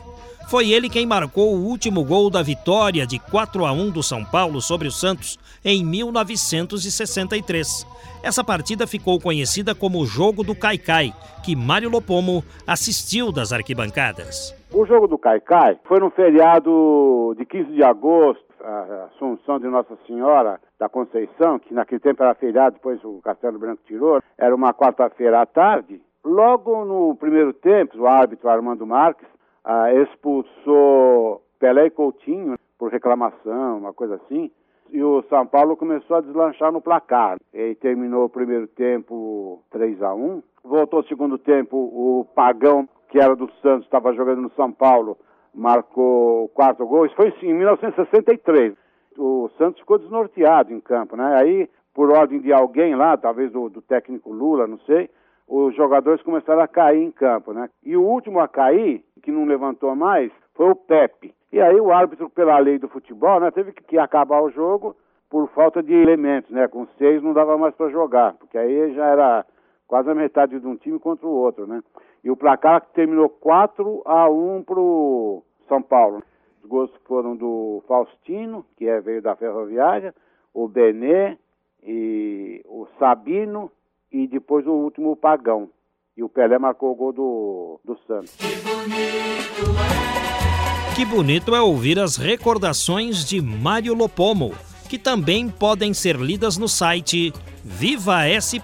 Foi 0.49 0.71
ele 0.71 0.89
quem 0.89 1.05
marcou 1.05 1.55
o 1.55 1.65
último 1.65 2.03
gol 2.03 2.29
da 2.29 2.43
vitória 2.43 3.07
de 3.07 3.17
4 3.17 3.65
a 3.65 3.71
1 3.71 3.91
do 3.91 4.03
São 4.03 4.25
Paulo 4.25 4.61
sobre 4.61 4.87
o 4.87 4.91
Santos 4.91 5.39
em 5.63 5.83
1963. 5.83 7.87
Essa 8.21 8.43
partida 8.43 8.85
ficou 8.85 9.19
conhecida 9.19 9.73
como 9.73 9.99
o 9.99 10.05
Jogo 10.05 10.43
do 10.43 10.53
Caicai, 10.53 11.13
que 11.43 11.55
Mário 11.55 11.89
Lopomo 11.89 12.43
assistiu 12.67 13.31
das 13.31 13.51
arquibancadas. 13.51 14.53
O 14.77 14.85
Jogo 14.85 15.07
do 15.07 15.17
Caicai 15.17 15.79
foi 15.85 16.01
no 16.01 16.09
feriado 16.09 17.33
de 17.37 17.45
15 17.45 17.71
de 17.71 17.81
agosto, 17.81 18.43
a 18.61 19.05
Assunção 19.05 19.57
de 19.57 19.67
Nossa 19.69 19.95
Senhora 20.05 20.59
da 20.77 20.89
Conceição, 20.89 21.57
que 21.57 21.73
naquele 21.73 22.01
tempo 22.01 22.21
era 22.21 22.35
feriado, 22.35 22.75
depois 22.75 23.01
o 23.05 23.21
Castelo 23.21 23.57
Branco 23.57 23.81
tirou, 23.85 24.19
era 24.37 24.53
uma 24.53 24.73
quarta-feira 24.73 25.41
à 25.41 25.45
tarde. 25.45 26.01
Logo 26.25 26.83
no 26.83 27.15
primeiro 27.15 27.53
tempo, 27.53 27.99
o 27.99 28.05
árbitro 28.05 28.49
Armando 28.49 28.85
Marques 28.85 29.29
ah, 29.63 29.93
expulsou 29.93 31.41
Pelé 31.57 31.85
e 31.85 31.91
Coutinho 31.91 32.57
por 32.77 32.91
reclamação, 32.91 33.77
uma 33.77 33.93
coisa 33.93 34.15
assim. 34.15 34.51
E 34.91 35.01
o 35.01 35.23
São 35.29 35.47
Paulo 35.47 35.77
começou 35.77 36.17
a 36.17 36.21
deslanchar 36.21 36.73
no 36.73 36.81
placar. 36.81 37.37
E 37.53 37.75
terminou 37.75 38.25
o 38.25 38.29
primeiro 38.29 38.67
tempo 38.67 39.63
3 39.71 40.01
a 40.03 40.13
1 40.13 40.43
Voltou 40.65 41.01
o 41.01 41.07
segundo 41.07 41.37
tempo, 41.37 41.77
o 41.77 42.25
Pagão, 42.33 42.89
que 43.09 43.19
era 43.19 43.35
do 43.35 43.49
Santos, 43.61 43.85
estava 43.85 44.13
jogando 44.13 44.41
no 44.41 44.51
São 44.51 44.71
Paulo, 44.71 45.17
marcou 45.53 46.45
o 46.45 46.49
quarto 46.49 46.85
gol. 46.85 47.05
Isso 47.05 47.15
foi 47.15 47.33
em 47.41 47.53
1963. 47.53 48.73
O 49.17 49.49
Santos 49.57 49.79
ficou 49.79 49.97
desnorteado 49.97 50.73
em 50.73 50.79
campo, 50.79 51.15
né? 51.15 51.37
Aí, 51.39 51.69
por 51.93 52.11
ordem 52.11 52.39
de 52.39 52.51
alguém 52.51 52.95
lá, 52.95 53.15
talvez 53.15 53.51
do, 53.51 53.69
do 53.69 53.81
técnico 53.81 54.31
Lula, 54.31 54.67
não 54.67 54.79
sei, 54.79 55.09
os 55.47 55.75
jogadores 55.75 56.21
começaram 56.21 56.61
a 56.61 56.67
cair 56.67 57.01
em 57.01 57.11
campo, 57.11 57.53
né? 57.53 57.69
E 57.83 57.95
o 57.95 58.03
último 58.03 58.39
a 58.39 58.47
cair, 58.47 59.03
que 59.21 59.31
não 59.31 59.45
levantou 59.45 59.95
mais, 59.95 60.31
foi 60.53 60.69
o 60.69 60.75
Pepe. 60.75 61.33
E 61.51 61.61
aí 61.61 61.79
o 61.79 61.91
árbitro, 61.91 62.29
pela 62.29 62.57
lei 62.59 62.77
do 62.77 62.89
futebol, 62.89 63.39
né, 63.39 63.49
teve 63.51 63.71
que 63.71 63.97
acabar 63.97 64.41
o 64.41 64.49
jogo 64.49 64.95
por 65.29 65.47
falta 65.49 65.81
de 65.81 65.93
elementos, 65.93 66.51
né? 66.51 66.67
Com 66.67 66.87
seis 66.97 67.21
não 67.21 67.33
dava 67.33 67.57
mais 67.57 67.73
para 67.75 67.89
jogar, 67.89 68.33
porque 68.33 68.57
aí 68.57 68.93
já 68.93 69.05
era 69.05 69.45
quase 69.87 70.09
a 70.09 70.15
metade 70.15 70.59
de 70.59 70.67
um 70.67 70.75
time 70.75 70.99
contra 70.99 71.25
o 71.25 71.31
outro, 71.31 71.67
né? 71.67 71.81
E 72.25 72.31
o 72.31 72.35
placar 72.35 72.81
terminou 72.95 73.29
4 73.29 74.01
a 74.03 74.27
1 74.27 74.63
pro 74.63 75.43
São 75.69 75.79
Paulo. 75.79 76.23
Os 76.63 76.67
gols 76.67 76.89
foram 77.05 77.35
do 77.35 77.83
Faustino, 77.87 78.65
que 78.75 78.87
é, 78.87 78.99
veio 78.99 79.21
da 79.21 79.35
Ferroviária, 79.35 80.11
o 80.51 80.67
Benê 80.67 81.37
e 81.83 82.63
o 82.65 82.87
Sabino 82.97 83.71
e 84.11 84.25
depois 84.27 84.65
o 84.65 84.71
último 84.71 85.11
o 85.11 85.15
Pagão. 85.15 85.69
E 86.17 86.23
o 86.23 86.29
Pelé 86.29 86.57
marcou 86.57 86.93
o 86.93 86.95
gol 86.95 87.13
do, 87.13 87.79
do 87.85 87.95
Santos. 88.07 88.35
Que 88.37 88.55
bonito 88.63 89.61
é. 89.79 90.95
Que 90.95 91.05
bonito 91.05 91.53
é 91.53 91.61
ouvir 91.61 91.99
as 91.99 92.15
recordações 92.15 93.23
de 93.25 93.41
Mário 93.41 93.93
Lopomo, 93.93 94.53
que 94.89 94.97
também 94.97 95.49
podem 95.49 95.93
ser 95.93 96.15
lidas 96.15 96.57
no 96.57 96.69
site 96.69 97.31
vivasp.com. 97.63 98.55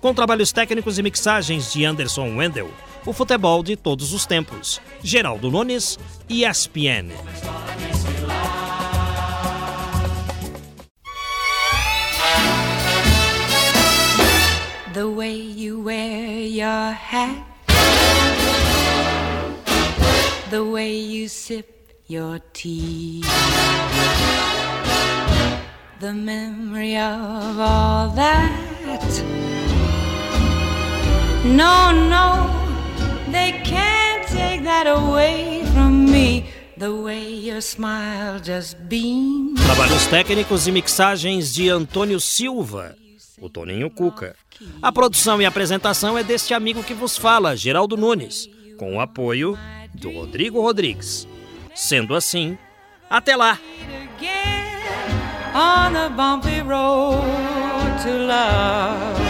Com 0.00 0.14
trabalhos 0.14 0.52
técnicos 0.52 0.98
e 0.98 1.02
mixagens 1.02 1.72
de 1.72 1.84
Anderson 1.84 2.36
Wendel, 2.36 2.70
o 3.04 3.12
futebol 3.12 3.62
de 3.62 3.76
todos 3.76 4.12
os 4.12 4.24
tempos. 4.26 4.80
Geraldo 5.02 5.50
Nunes, 5.50 5.98
ESPN. 6.28 7.10
the 14.98 15.08
way 15.08 15.36
you 15.36 15.80
wear 15.80 16.40
your 16.40 16.90
hat, 16.90 17.46
the 20.50 20.64
way 20.64 20.92
you 20.96 21.28
sip 21.28 22.02
your 22.08 22.40
tea, 22.52 23.22
the 26.00 26.12
memory 26.12 26.96
of 26.96 27.60
all 27.60 28.08
that. 28.08 28.77
No, 31.48 31.92
no, 31.92 33.32
they 33.32 33.52
can't 33.64 34.26
take 34.28 34.62
that 34.64 34.86
away 34.86 35.64
from 35.72 36.10
me. 36.10 36.44
The 36.76 36.92
way 36.92 37.34
your 37.34 37.60
smile 37.60 38.40
just 38.40 38.76
beams. 38.88 39.60
Trabalhos 39.64 40.06
técnicos 40.06 40.68
e 40.68 40.72
mixagens 40.72 41.52
de 41.52 41.68
Antônio 41.68 42.20
Silva 42.20 42.94
o 43.40 43.48
Toninho 43.48 43.90
Cuca. 43.90 44.36
A 44.82 44.90
produção 44.90 45.40
e 45.40 45.46
apresentação 45.46 46.18
é 46.18 46.24
deste 46.24 46.52
amigo 46.52 46.82
que 46.82 46.94
vos 46.94 47.16
fala, 47.16 47.56
Geraldo 47.56 47.96
Nunes, 47.96 48.48
com 48.76 48.96
o 48.96 49.00
apoio 49.00 49.58
do 49.94 50.10
Rodrigo 50.10 50.60
Rodrigues. 50.60 51.26
Sendo 51.74 52.14
assim, 52.14 52.58
até 53.08 53.36
lá! 53.36 53.58
On 55.54 56.14
bumpy 56.14 56.60
road 56.60 57.22
to 58.02 58.10
love. 58.26 59.27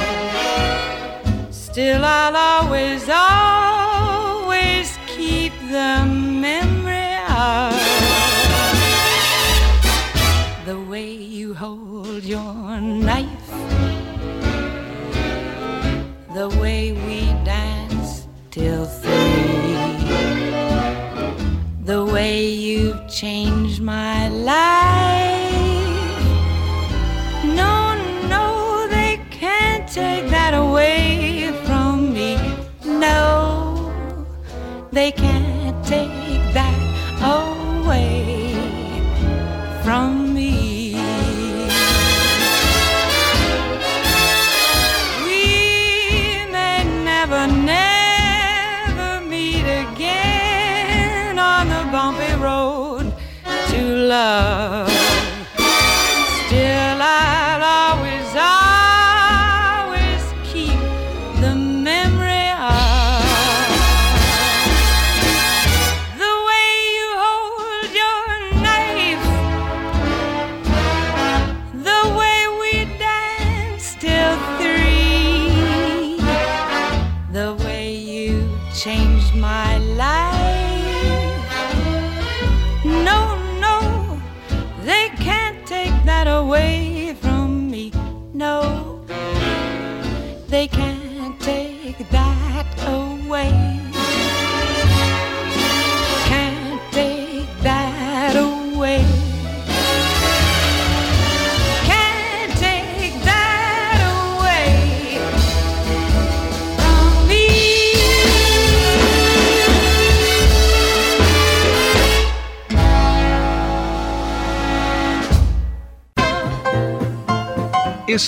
Still, 1.79 2.05
I'll 2.05 2.37
always, 2.37 3.09
always 3.09 4.99
keep 5.07 5.53
the 5.71 6.05
memory 6.05 7.15
of 7.31 7.73
the 10.67 10.81
way 10.91 11.13
you 11.13 11.55
hold 11.55 12.25
your 12.25 12.81
knife 12.81 13.49
the 16.35 16.49
way 16.61 16.91
we 17.07 17.21
dance 17.45 18.27
till 18.51 18.85
three. 18.85 19.77
The 21.85 22.05
way 22.05 22.45
you've 22.45 23.09
changed 23.09 23.81
my 23.81 24.27
life. 24.31 24.98
They 34.99 35.13
can't 35.13 35.87
take 35.87 36.18